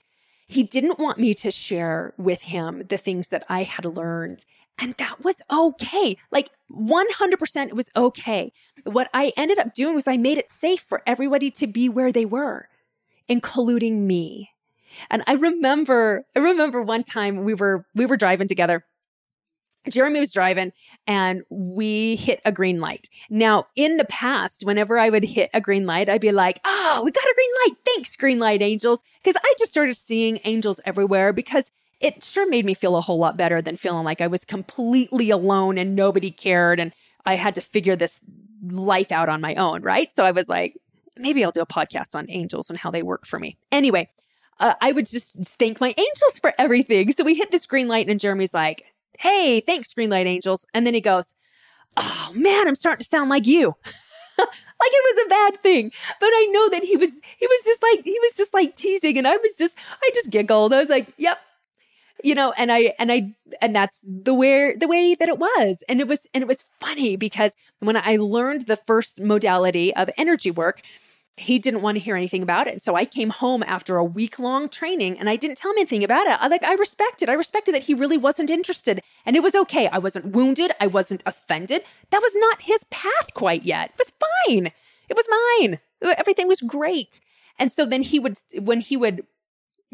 He 0.49 0.65
didn't 0.65 0.99
want 0.99 1.19
me 1.19 1.33
to 1.35 1.51
share 1.51 2.13
with 2.19 2.43
him 2.43 2.85
the 2.89 2.99
things 2.99 3.31
that 3.31 3.45
I 3.49 3.63
had 3.63 3.85
learned 3.85 4.45
and 4.79 4.95
that 4.95 5.25
was 5.25 5.43
okay. 5.51 6.17
Like 6.31 6.51
100% 6.71 7.67
it 7.67 7.77
was 7.77 7.91
okay. 7.95 8.53
What 8.85 9.09
I 9.15 9.33
ended 9.37 9.59
up 9.59 9.75
doing 9.75 9.95
was 9.95 10.09
I 10.09 10.17
made 10.17 10.39
it 10.39 10.51
safe 10.51 10.81
for 10.81 11.03
everybody 11.07 11.51
to 11.53 11.67
be 11.67 11.89
where 11.89 12.13
they 12.13 12.25
were, 12.25 12.69
including 13.29 14.07
me. 14.07 14.51
And 15.11 15.23
I 15.27 15.35
remember, 15.35 16.27
I 16.37 16.41
remember 16.41 16.83
one 16.83 17.05
time 17.05 17.45
we 17.45 17.55
were, 17.55 17.87
we 17.95 18.07
were 18.07 18.17
driving 18.17 18.49
together. 18.49 18.85
Jeremy 19.89 20.21
was 20.21 20.31
driving 20.31 20.73
and 21.07 21.43
we 21.51 22.17
hit 22.17 22.41
a 22.45 22.53
green 22.53 22.81
light. 22.81 23.09
Now, 23.29 23.67
in 23.75 23.97
the 23.97 24.05
past, 24.05 24.65
whenever 24.65 24.99
I 24.99 25.11
would 25.11 25.25
hit 25.25 25.51
a 25.53 25.61
green 25.61 25.87
light, 25.87 26.09
I'd 26.09 26.21
be 26.21 26.31
like, 26.31 26.61
oh, 26.65 27.03
we 27.05 27.11
got 27.11 27.25
a 27.25 27.35
green 27.35 27.51
light. 27.65 27.79
Thanks, 27.85 28.15
green 28.15 28.39
light 28.39 28.63
angels. 28.63 29.03
Because 29.23 29.41
I 29.43 29.55
just 29.59 29.73
started 29.73 29.97
seeing 29.97 30.39
angels 30.45 30.81
everywhere 30.85 31.33
because 31.33 31.73
it 32.03 32.23
sure 32.25 32.49
made 32.49 32.67
me 32.67 32.75
feel 32.75 32.97
a 32.97 33.01
whole 33.01 33.19
lot 33.19 33.37
better 33.37 33.63
than 33.63 33.77
feeling 33.77 34.05
like 34.05 34.21
I 34.21 34.27
was 34.27 34.45
completely 34.45 35.31
alone 35.31 35.79
and 35.79 35.95
nobody 35.95 36.33
cared 36.33 36.81
and 36.81 36.93
I 37.25 37.37
had 37.37 37.55
to 37.55 37.61
figure 37.61 37.95
this 37.95 38.21
life 38.61 39.13
out 39.13 39.29
on 39.29 39.41
my 39.41 39.55
own, 39.55 39.83
right? 39.83 40.15
So 40.15 40.25
I 40.25 40.33
was 40.33 40.49
like, 40.49 40.77
maybe 41.17 41.45
I'll 41.45 41.53
do 41.53 41.61
a 41.61 41.67
podcast 41.67 42.17
on 42.17 42.27
angels 42.29 42.69
and 42.69 42.79
how 42.79 42.91
they 42.91 43.05
work 43.05 43.25
for 43.25 43.39
me. 43.39 43.57
Anyway, 43.71 44.09
uh, 44.59 44.75
I 44.81 44.91
would 44.91 45.07
just 45.07 45.37
thank 45.59 45.81
my 45.81 45.95
angels 45.97 46.41
for 46.41 46.53
everything. 46.59 47.13
So 47.13 47.23
we 47.23 47.37
hit 47.37 47.53
this 47.53 47.67
green 47.67 47.87
light 47.87 48.09
and 48.09 48.19
Jeremy's 48.19 48.53
like, 48.53 48.85
hey, 49.19 49.61
thanks, 49.61 49.95
green 49.95 50.11
light 50.11 50.27
angels. 50.27 50.67
And 50.75 50.85
then 50.85 50.95
he 50.95 51.01
goes, 51.01 51.35
oh 51.97 52.33
man, 52.35 52.67
I'm 52.67 52.75
starting 52.75 53.03
to 53.03 53.09
sound 53.09 53.31
like 53.31 53.47
you. 53.47 53.77
like 54.39 54.49
it 54.91 55.17
was 55.17 55.27
a 55.27 55.29
bad 55.29 55.63
thing 55.63 55.93
but 56.19 56.31
i 56.33 56.49
know 56.51 56.71
that 56.71 56.83
he 56.83 56.97
was 56.97 57.21
he 57.37 57.47
was 57.47 57.61
just 57.67 57.83
like 57.83 58.03
he 58.03 58.19
was 58.21 58.33
just 58.35 58.53
like 58.55 58.75
teasing 58.75 59.19
and 59.19 59.29
i 59.29 59.37
was 59.37 59.55
just 59.55 59.77
i 60.03 60.11
just 60.15 60.31
giggled 60.31 60.73
i 60.73 60.81
was 60.81 60.89
like 60.89 61.13
yep 61.19 61.39
you 62.23 62.35
know, 62.35 62.53
and 62.57 62.71
I, 62.73 62.95
and 62.99 63.11
I, 63.11 63.35
and 63.61 63.75
that's 63.75 64.05
the 64.07 64.35
way, 64.35 64.75
the 64.75 64.89
way 64.89 65.15
that 65.15 65.29
it 65.29 65.39
was. 65.39 65.83
And 65.89 66.01
it 66.01 66.09
was, 66.09 66.27
and 66.33 66.43
it 66.43 66.49
was 66.49 66.65
funny 66.81 67.17
because 67.17 67.55
when 67.81 67.97
I 67.97 68.17
learned 68.17 68.67
the 68.67 68.77
first 68.77 69.21
modality 69.21 69.95
of 69.95 70.11
energy 70.17 70.51
work, 70.51 70.83
he 71.37 71.59
didn't 71.59 71.83
want 71.83 71.97
to 71.97 72.01
hear 72.01 72.17
anything 72.17 72.43
about 72.43 72.67
it. 72.67 72.83
So 72.83 72.95
I 72.95 73.05
came 73.05 73.31
home 73.31 73.63
after 73.67 73.97
a 73.97 74.05
week 74.05 74.39
long 74.39 74.69
training 74.69 75.19
and 75.19 75.31
I 75.31 75.37
didn't 75.37 75.57
tell 75.57 75.71
him 75.71 75.79
anything 75.79 76.05
about 76.05 76.27
it. 76.27 76.37
I 76.41 76.49
like 76.49 76.63
I 76.63 76.75
respected. 76.75 77.29
I 77.29 77.35
respected 77.35 77.75
that 77.75 77.85
he 77.85 77.95
really 77.95 78.19
wasn't 78.19 78.51
interested. 78.51 79.01
And 79.25 79.35
it 79.35 79.43
was 79.43 79.55
okay. 79.55 79.89
I 79.89 79.99
wasn't 79.99 80.27
wounded. 80.27 80.73
I 80.79 80.87
wasn't 80.87 81.23
offended. 81.25 81.85
That 82.11 82.23
was 82.23 82.37
not 82.37 82.63
his 82.63 82.85
path 82.91 83.33
quite 83.35 83.65
yet. 83.65 83.91
It 83.91 83.99
was 83.99 84.13
fine. 84.47 84.73
It 85.09 85.17
was 85.17 85.27
mine. 85.61 85.79
Everything 86.03 86.49
was 86.49 86.61
great. 86.61 87.21
And 87.59 87.73
so 87.73 87.87
then 87.87 88.03
he 88.03 88.19
would 88.19 88.39
when 88.59 88.81
he 88.81 88.97
would 88.97 89.27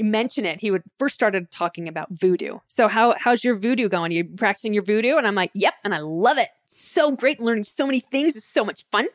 mention 0.04 0.44
it, 0.44 0.61
he 0.61 0.70
would 0.70 0.82
first 0.98 1.14
started 1.14 1.50
talking 1.50 1.88
about 1.88 2.08
voodoo. 2.11 2.58
So 2.68 2.88
how 2.88 3.14
how's 3.18 3.44
your 3.44 3.56
voodoo 3.56 3.88
going? 3.88 4.12
Are 4.12 4.14
you 4.14 4.24
practicing 4.24 4.74
your 4.74 4.82
voodoo? 4.82 5.16
And 5.16 5.26
I'm 5.26 5.34
like, 5.34 5.50
yep, 5.54 5.74
and 5.84 5.94
I 5.94 5.98
love 5.98 6.38
it. 6.38 6.48
So 6.66 7.12
great, 7.12 7.40
learning 7.40 7.64
so 7.64 7.87
many 7.87 8.00
things. 8.00 8.37
It's 8.37 8.46
so 8.46 8.64
much 8.64 8.84
fun. 8.90 9.08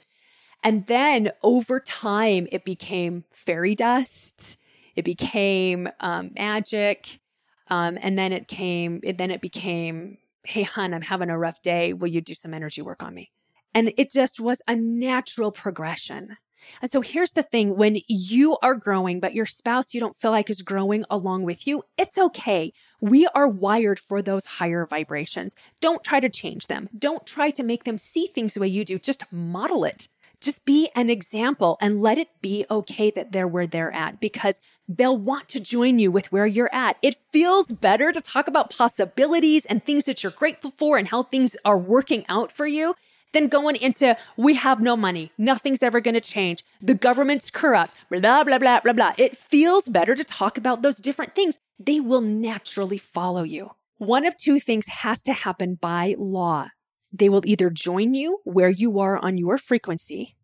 And 0.63 0.87
then 0.87 1.31
over 1.41 1.79
time, 1.79 2.47
it 2.51 2.63
became 2.63 3.25
fairy 3.31 3.75
dust. 3.75 4.57
It 4.95 5.03
became 5.03 5.89
um, 5.99 6.31
magic. 6.35 7.19
Um, 7.67 7.97
and 8.01 8.17
then 8.17 8.31
it 8.31 8.47
came, 8.47 8.99
it, 9.03 9.17
then 9.17 9.31
it 9.31 9.41
became, 9.41 10.17
hey, 10.45 10.63
hun, 10.63 10.93
I'm 10.93 11.01
having 11.01 11.29
a 11.29 11.37
rough 11.37 11.61
day. 11.61 11.93
Will 11.93 12.07
you 12.07 12.21
do 12.21 12.35
some 12.35 12.53
energy 12.53 12.81
work 12.81 13.03
on 13.03 13.13
me? 13.13 13.31
And 13.73 13.93
it 13.97 14.11
just 14.11 14.39
was 14.39 14.61
a 14.67 14.75
natural 14.75 15.51
progression. 15.51 16.37
And 16.81 16.89
so 16.89 17.01
here's 17.01 17.33
the 17.33 17.43
thing 17.43 17.75
when 17.75 17.97
you 18.07 18.57
are 18.61 18.75
growing, 18.75 19.19
but 19.19 19.33
your 19.33 19.45
spouse 19.45 19.93
you 19.93 19.99
don't 19.99 20.15
feel 20.15 20.31
like 20.31 20.49
is 20.49 20.61
growing 20.61 21.05
along 21.09 21.43
with 21.43 21.67
you, 21.67 21.83
it's 21.97 22.17
okay. 22.17 22.73
We 23.01 23.27
are 23.35 23.47
wired 23.47 23.99
for 23.99 24.21
those 24.21 24.45
higher 24.45 24.85
vibrations. 24.85 25.55
Don't 25.81 26.03
try 26.03 26.19
to 26.19 26.29
change 26.29 26.67
them. 26.67 26.89
Don't 26.97 27.25
try 27.25 27.51
to 27.51 27.63
make 27.63 27.83
them 27.83 27.97
see 27.97 28.27
things 28.27 28.53
the 28.53 28.61
way 28.61 28.67
you 28.67 28.85
do. 28.85 28.99
Just 28.99 29.23
model 29.31 29.83
it. 29.85 30.07
Just 30.43 30.65
be 30.65 30.89
an 30.93 31.09
example 31.09 31.77
and 31.79 32.01
let 32.01 32.17
it 32.17 32.27
be 32.41 32.65
okay 32.69 33.09
that 33.11 33.31
they're 33.31 33.47
where 33.47 33.65
they're 33.65 33.93
at 33.93 34.19
because 34.19 34.59
they'll 34.89 35.17
want 35.17 35.47
to 35.47 35.59
join 35.61 35.99
you 35.99 36.11
with 36.11 36.33
where 36.33 36.45
you're 36.45 36.73
at. 36.73 36.97
It 37.01 37.15
feels 37.31 37.71
better 37.71 38.11
to 38.11 38.19
talk 38.19 38.49
about 38.49 38.69
possibilities 38.69 39.65
and 39.65 39.85
things 39.85 40.03
that 40.03 40.21
you're 40.21 40.33
grateful 40.33 40.69
for 40.69 40.97
and 40.97 41.07
how 41.07 41.23
things 41.23 41.55
are 41.63 41.77
working 41.77 42.25
out 42.27 42.51
for 42.51 42.67
you 42.67 42.93
than 43.33 43.47
going 43.47 43.75
into 43.75 44.17
we 44.37 44.55
have 44.55 44.79
no 44.79 44.95
money, 44.95 45.31
nothing's 45.37 45.83
ever 45.83 45.99
going 45.99 46.13
to 46.13 46.21
change, 46.21 46.63
the 46.81 46.93
government's 46.93 47.49
corrupt, 47.49 47.93
blah, 48.09 48.43
blah, 48.43 48.57
blah, 48.57 48.79
blah, 48.79 48.93
blah. 48.93 49.13
It 49.17 49.37
feels 49.37 49.89
better 49.89 50.15
to 50.15 50.23
talk 50.23 50.57
about 50.57 50.81
those 50.81 50.97
different 50.97 51.35
things. 51.35 51.59
They 51.77 51.99
will 51.99 52.21
naturally 52.21 52.97
follow 52.97 53.43
you. 53.43 53.71
One 53.97 54.25
of 54.25 54.37
two 54.37 54.59
things 54.59 54.87
has 54.87 55.21
to 55.23 55.33
happen 55.33 55.75
by 55.75 56.15
law 56.17 56.69
they 57.13 57.29
will 57.29 57.43
either 57.45 57.69
join 57.69 58.15
you 58.15 58.39
where 58.43 58.69
you 58.69 58.99
are 58.99 59.19
on 59.19 59.37
your 59.37 59.59
frequency 59.59 60.35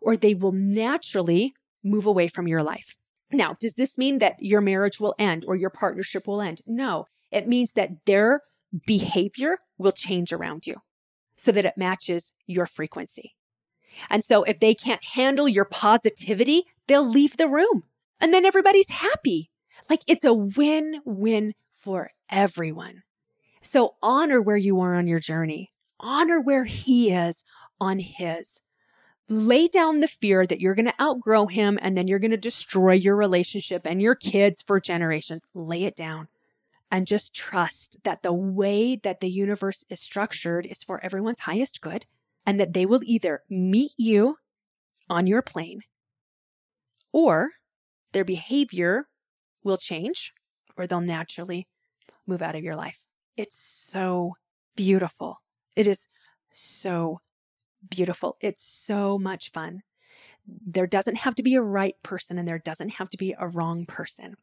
or 0.00 0.16
they 0.16 0.34
will 0.34 0.52
naturally 0.52 1.54
move 1.82 2.06
away 2.06 2.28
from 2.28 2.46
your 2.46 2.62
life. 2.62 2.96
Now, 3.32 3.56
does 3.58 3.74
this 3.74 3.98
mean 3.98 4.20
that 4.20 4.36
your 4.38 4.60
marriage 4.60 5.00
will 5.00 5.14
end 5.18 5.44
or 5.48 5.56
your 5.56 5.70
partnership 5.70 6.28
will 6.28 6.40
end? 6.40 6.62
No, 6.66 7.06
it 7.32 7.48
means 7.48 7.72
that 7.72 8.06
their 8.06 8.42
behavior 8.86 9.58
will 9.76 9.92
change 9.92 10.32
around 10.32 10.66
you 10.66 10.74
so 11.44 11.52
that 11.52 11.66
it 11.66 11.74
matches 11.76 12.32
your 12.46 12.66
frequency. 12.66 13.34
And 14.10 14.24
so 14.24 14.42
if 14.44 14.58
they 14.58 14.74
can't 14.74 15.04
handle 15.04 15.48
your 15.48 15.64
positivity, 15.64 16.64
they'll 16.88 17.08
leave 17.08 17.36
the 17.36 17.48
room 17.48 17.84
and 18.20 18.32
then 18.32 18.44
everybody's 18.44 18.88
happy. 18.88 19.50
Like 19.88 20.00
it's 20.06 20.24
a 20.24 20.32
win 20.32 21.00
win 21.04 21.54
for 21.74 22.10
everyone. 22.30 23.02
So 23.62 23.96
honor 24.02 24.40
where 24.40 24.56
you 24.56 24.80
are 24.80 24.94
on 24.94 25.06
your 25.06 25.20
journey 25.20 25.70
honor 26.00 26.40
where 26.40 26.64
he 26.64 27.10
is 27.10 27.44
on 27.80 27.98
his. 27.98 28.60
Lay 29.28 29.68
down 29.68 30.00
the 30.00 30.08
fear 30.08 30.46
that 30.46 30.60
you're 30.60 30.74
going 30.74 30.84
to 30.84 31.02
outgrow 31.02 31.46
him 31.46 31.78
and 31.80 31.96
then 31.96 32.06
you're 32.06 32.18
going 32.18 32.30
to 32.30 32.36
destroy 32.36 32.92
your 32.92 33.16
relationship 33.16 33.82
and 33.86 34.02
your 34.02 34.14
kids 34.14 34.60
for 34.60 34.80
generations. 34.80 35.46
Lay 35.54 35.84
it 35.84 35.96
down 35.96 36.28
and 36.94 37.08
just 37.08 37.34
trust 37.34 37.96
that 38.04 38.22
the 38.22 38.32
way 38.32 38.94
that 38.94 39.18
the 39.18 39.28
universe 39.28 39.84
is 39.90 39.98
structured 39.98 40.64
is 40.64 40.84
for 40.84 41.02
everyone's 41.04 41.40
highest 41.40 41.80
good 41.80 42.06
and 42.46 42.60
that 42.60 42.72
they 42.72 42.86
will 42.86 43.00
either 43.02 43.42
meet 43.50 43.90
you 43.96 44.36
on 45.10 45.26
your 45.26 45.42
plane 45.42 45.80
or 47.10 47.50
their 48.12 48.24
behavior 48.24 49.08
will 49.64 49.76
change 49.76 50.32
or 50.76 50.86
they'll 50.86 51.00
naturally 51.00 51.66
move 52.28 52.40
out 52.40 52.54
of 52.54 52.62
your 52.62 52.76
life. 52.76 53.00
It's 53.36 53.58
so 53.58 54.36
beautiful. 54.76 55.42
It 55.74 55.88
is 55.88 56.06
so 56.52 57.22
beautiful. 57.90 58.36
It's 58.40 58.62
so 58.62 59.18
much 59.18 59.50
fun. 59.50 59.82
There 60.46 60.86
doesn't 60.86 61.16
have 61.16 61.34
to 61.34 61.42
be 61.42 61.56
a 61.56 61.60
right 61.60 61.96
person 62.04 62.38
and 62.38 62.46
there 62.46 62.60
doesn't 62.60 62.90
have 62.90 63.10
to 63.10 63.18
be 63.18 63.34
a 63.36 63.48
wrong 63.48 63.84
person. 63.84 64.36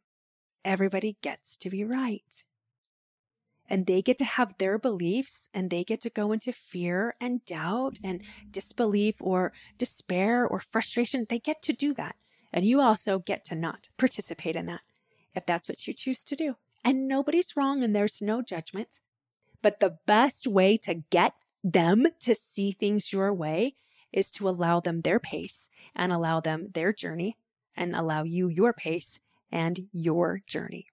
Everybody 0.64 1.16
gets 1.22 1.56
to 1.58 1.70
be 1.70 1.84
right. 1.84 2.44
And 3.68 3.86
they 3.86 4.02
get 4.02 4.18
to 4.18 4.24
have 4.24 4.58
their 4.58 4.78
beliefs 4.78 5.48
and 5.54 5.70
they 5.70 5.82
get 5.82 6.00
to 6.02 6.10
go 6.10 6.32
into 6.32 6.52
fear 6.52 7.14
and 7.20 7.44
doubt 7.44 7.98
and 8.04 8.22
disbelief 8.50 9.16
or 9.20 9.52
despair 9.78 10.46
or 10.46 10.60
frustration. 10.60 11.26
They 11.28 11.38
get 11.38 11.62
to 11.62 11.72
do 11.72 11.94
that. 11.94 12.16
And 12.52 12.66
you 12.66 12.80
also 12.80 13.18
get 13.18 13.44
to 13.46 13.54
not 13.54 13.88
participate 13.96 14.56
in 14.56 14.66
that 14.66 14.82
if 15.34 15.46
that's 15.46 15.68
what 15.68 15.86
you 15.86 15.94
choose 15.94 16.22
to 16.24 16.36
do. 16.36 16.56
And 16.84 17.08
nobody's 17.08 17.56
wrong 17.56 17.82
and 17.82 17.94
there's 17.96 18.20
no 18.20 18.42
judgment. 18.42 19.00
But 19.62 19.80
the 19.80 19.98
best 20.06 20.46
way 20.46 20.76
to 20.78 20.94
get 20.94 21.34
them 21.64 22.06
to 22.20 22.34
see 22.34 22.72
things 22.72 23.12
your 23.12 23.32
way 23.32 23.76
is 24.12 24.30
to 24.32 24.48
allow 24.48 24.80
them 24.80 25.00
their 25.00 25.18
pace 25.18 25.70
and 25.94 26.12
allow 26.12 26.40
them 26.40 26.68
their 26.74 26.92
journey 26.92 27.38
and 27.74 27.94
allow 27.94 28.24
you 28.24 28.48
your 28.48 28.72
pace 28.72 29.20
and 29.52 29.88
your 29.92 30.42
journey. 30.46 30.86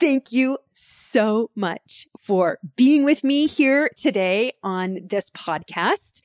Thank 0.00 0.32
you 0.32 0.58
so 0.72 1.50
much 1.54 2.06
for 2.20 2.58
being 2.76 3.04
with 3.04 3.22
me 3.22 3.46
here 3.46 3.90
today 3.96 4.52
on 4.62 4.98
this 5.06 5.30
podcast. 5.30 6.22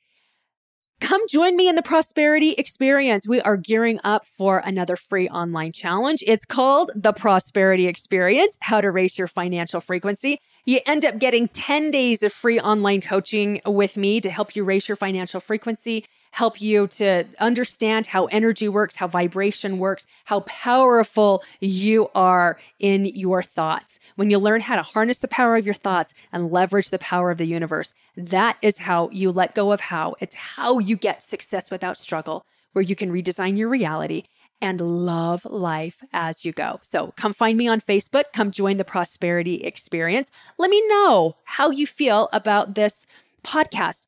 Come 1.00 1.22
join 1.30 1.56
me 1.56 1.70
in 1.70 1.76
the 1.76 1.82
prosperity 1.82 2.52
experience. 2.52 3.26
We 3.26 3.40
are 3.40 3.56
gearing 3.56 4.02
up 4.04 4.26
for 4.26 4.58
another 4.58 4.98
free 4.98 5.30
online 5.30 5.72
challenge. 5.72 6.22
It's 6.28 6.46
called 6.46 6.92
the 6.94 7.14
prosperity 7.14 7.88
experience, 7.88 8.58
how 8.60 8.82
to 8.82 8.92
raise 8.92 9.18
your 9.18 9.28
financial 9.28 9.80
frequency. 9.80 10.40
You 10.66 10.82
end 10.86 11.06
up 11.06 11.18
getting 11.18 11.48
10 11.48 11.90
days 11.90 12.22
of 12.22 12.34
free 12.34 12.60
online 12.60 13.00
coaching 13.00 13.62
with 13.66 13.96
me 13.96 14.20
to 14.20 14.30
help 14.30 14.58
you 14.58 14.66
raise 14.66 14.90
your 14.90 14.98
financial 14.98 15.40
frequency, 15.40 16.06
help 16.32 16.62
you 16.62 16.88
to 16.88 17.26
understand 17.40 18.08
how 18.08 18.26
energy 18.26 18.70
works, 18.70 18.96
how 18.96 19.08
vibration 19.08 19.80
works, 19.80 20.06
how 20.26 20.42
powerful 20.42 21.44
you 21.60 22.10
are 22.16 22.60
in 22.80 23.06
your 23.06 23.44
thoughts. 23.44 24.00
When 24.16 24.30
you 24.30 24.38
learn 24.38 24.62
how 24.62 24.76
to 24.76 24.82
harness 24.82 25.20
the 25.20 25.28
power 25.28 25.56
of 25.56 25.66
your 25.66 25.74
thoughts 25.74 26.14
and 26.32 26.52
leverage 26.52 26.90
the 26.90 27.00
power 27.00 27.32
of 27.32 27.38
the 27.38 27.48
universe, 27.48 27.94
that 28.16 28.58
is 28.62 28.80
how 28.80 29.10
you 29.12 29.32
let 29.32 29.56
go 29.56 29.72
of 29.72 29.82
how. 29.82 30.16
It's 30.22 30.36
how 30.36 30.80
you 30.80 30.96
get 30.96 31.24
success 31.24 31.72
without 31.72 31.98
struggle, 31.98 32.46
where 32.74 32.84
you 32.84 32.96
can 32.96 33.12
redesign 33.12 33.58
your 33.58 33.70
reality 33.70 34.24
and 34.62 34.82
love 34.82 35.46
life 35.46 36.04
as 36.12 36.44
you 36.46 36.52
go. 36.52 36.80
So 36.84 37.14
come 37.16 37.34
find 37.34 37.58
me 37.58 37.68
on 37.68 37.82
Facebook. 37.82 38.26
Come 38.34 38.52
join 38.52 38.78
the 38.78 38.84
prosperity 38.84 39.56
experience. 39.56 40.30
Let 40.58 40.70
me 40.70 40.86
know 40.88 41.38
how 41.46 41.70
you 41.70 41.88
feel 41.88 42.30
about 42.34 42.76
this 42.76 43.06
podcast. 43.44 44.06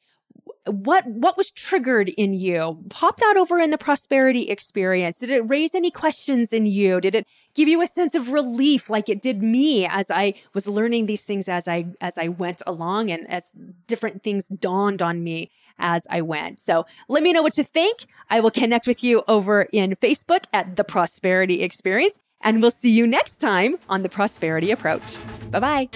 What 0.66 1.08
what 1.08 1.38
was 1.38 1.50
triggered 1.50 2.10
in 2.10 2.34
you? 2.34 2.84
Pop 2.90 3.18
that 3.18 3.36
over 3.38 3.60
in 3.60 3.72
the 3.72 3.78
prosperity 3.78 4.44
experience. 4.44 5.18
Did 5.18 5.32
it 5.32 5.42
raise 5.50 5.74
any 5.74 5.90
questions 5.90 6.54
in 6.54 6.68
you? 6.68 7.02
Did 7.02 7.16
it 7.16 7.28
give 7.56 7.68
you 7.68 7.82
a 7.82 7.88
sense 7.88 8.14
of 8.14 8.30
relief 8.30 8.90
like 8.90 9.10
it 9.10 9.22
did 9.22 9.42
me 9.42 9.88
as 9.88 10.12
I 10.12 10.36
was 10.54 10.68
learning 10.68 11.08
these 11.08 11.24
things 11.24 11.48
as 11.48 11.68
I 11.68 11.88
as 12.00 12.18
I 12.18 12.28
went 12.28 12.62
along 12.68 13.10
and 13.10 13.28
as 13.30 13.52
different 13.88 14.24
things 14.24 14.48
dawned 14.48 15.02
on 15.02 15.24
me 15.24 15.50
as 15.80 16.06
I 16.10 16.22
went. 16.22 16.60
So 16.60 16.86
let 17.10 17.24
me 17.24 17.34
know 17.34 17.42
what 17.42 17.58
you 17.58 17.64
think. 17.64 18.06
I 18.30 18.40
will 18.40 18.52
connect 18.52 18.88
with 18.88 19.04
you 19.04 19.24
over 19.28 19.64
in 19.74 19.92
Facebook 19.92 20.46
at 20.54 20.76
The 20.76 20.84
Prosperity 20.84 21.62
Experience, 21.64 22.20
and 22.42 22.62
we'll 22.62 22.72
see 22.72 22.92
you 22.92 23.08
next 23.08 23.38
time 23.38 23.78
on 23.90 24.04
The 24.04 24.10
Prosperity 24.10 24.72
Approach. 24.72 25.18
Bye 25.50 25.60
bye. 25.60 25.90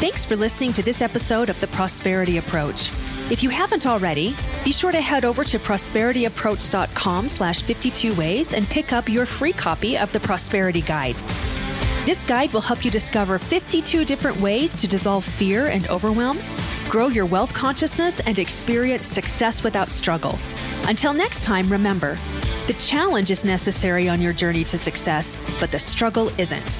Thanks 0.00 0.24
for 0.24 0.34
listening 0.34 0.72
to 0.72 0.82
this 0.82 1.00
episode 1.00 1.48
of 1.48 1.60
The 1.60 1.68
Prosperity 1.68 2.36
Approach. 2.36 2.90
If 3.32 3.42
you 3.42 3.50
haven't 3.50 3.86
already, 3.86 4.36
be 4.62 4.72
sure 4.72 4.92
to 4.92 5.00
head 5.00 5.24
over 5.24 5.42
to 5.42 5.58
prosperityapproach.com 5.58 7.28
slash 7.28 7.62
52 7.62 8.14
ways 8.14 8.52
and 8.52 8.68
pick 8.68 8.92
up 8.92 9.08
your 9.08 9.26
free 9.26 9.52
copy 9.52 9.96
of 9.96 10.12
the 10.12 10.20
Prosperity 10.20 10.82
Guide. 10.82 11.16
This 12.04 12.22
guide 12.22 12.52
will 12.52 12.60
help 12.60 12.84
you 12.84 12.90
discover 12.90 13.38
52 13.38 14.04
different 14.04 14.38
ways 14.40 14.70
to 14.72 14.86
dissolve 14.86 15.24
fear 15.24 15.68
and 15.68 15.88
overwhelm 15.88 16.38
grow 16.92 17.08
your 17.08 17.24
wealth 17.24 17.54
consciousness, 17.54 18.20
and 18.20 18.38
experience 18.38 19.06
success 19.06 19.62
without 19.62 19.90
struggle. 19.90 20.38
Until 20.86 21.14
next 21.14 21.42
time, 21.42 21.72
remember 21.72 22.18
the 22.66 22.74
challenge 22.74 23.30
is 23.30 23.46
necessary 23.46 24.10
on 24.10 24.20
your 24.20 24.34
journey 24.34 24.62
to 24.64 24.76
success, 24.76 25.38
but 25.58 25.70
the 25.70 25.78
struggle 25.78 26.30
isn't. 26.36 26.78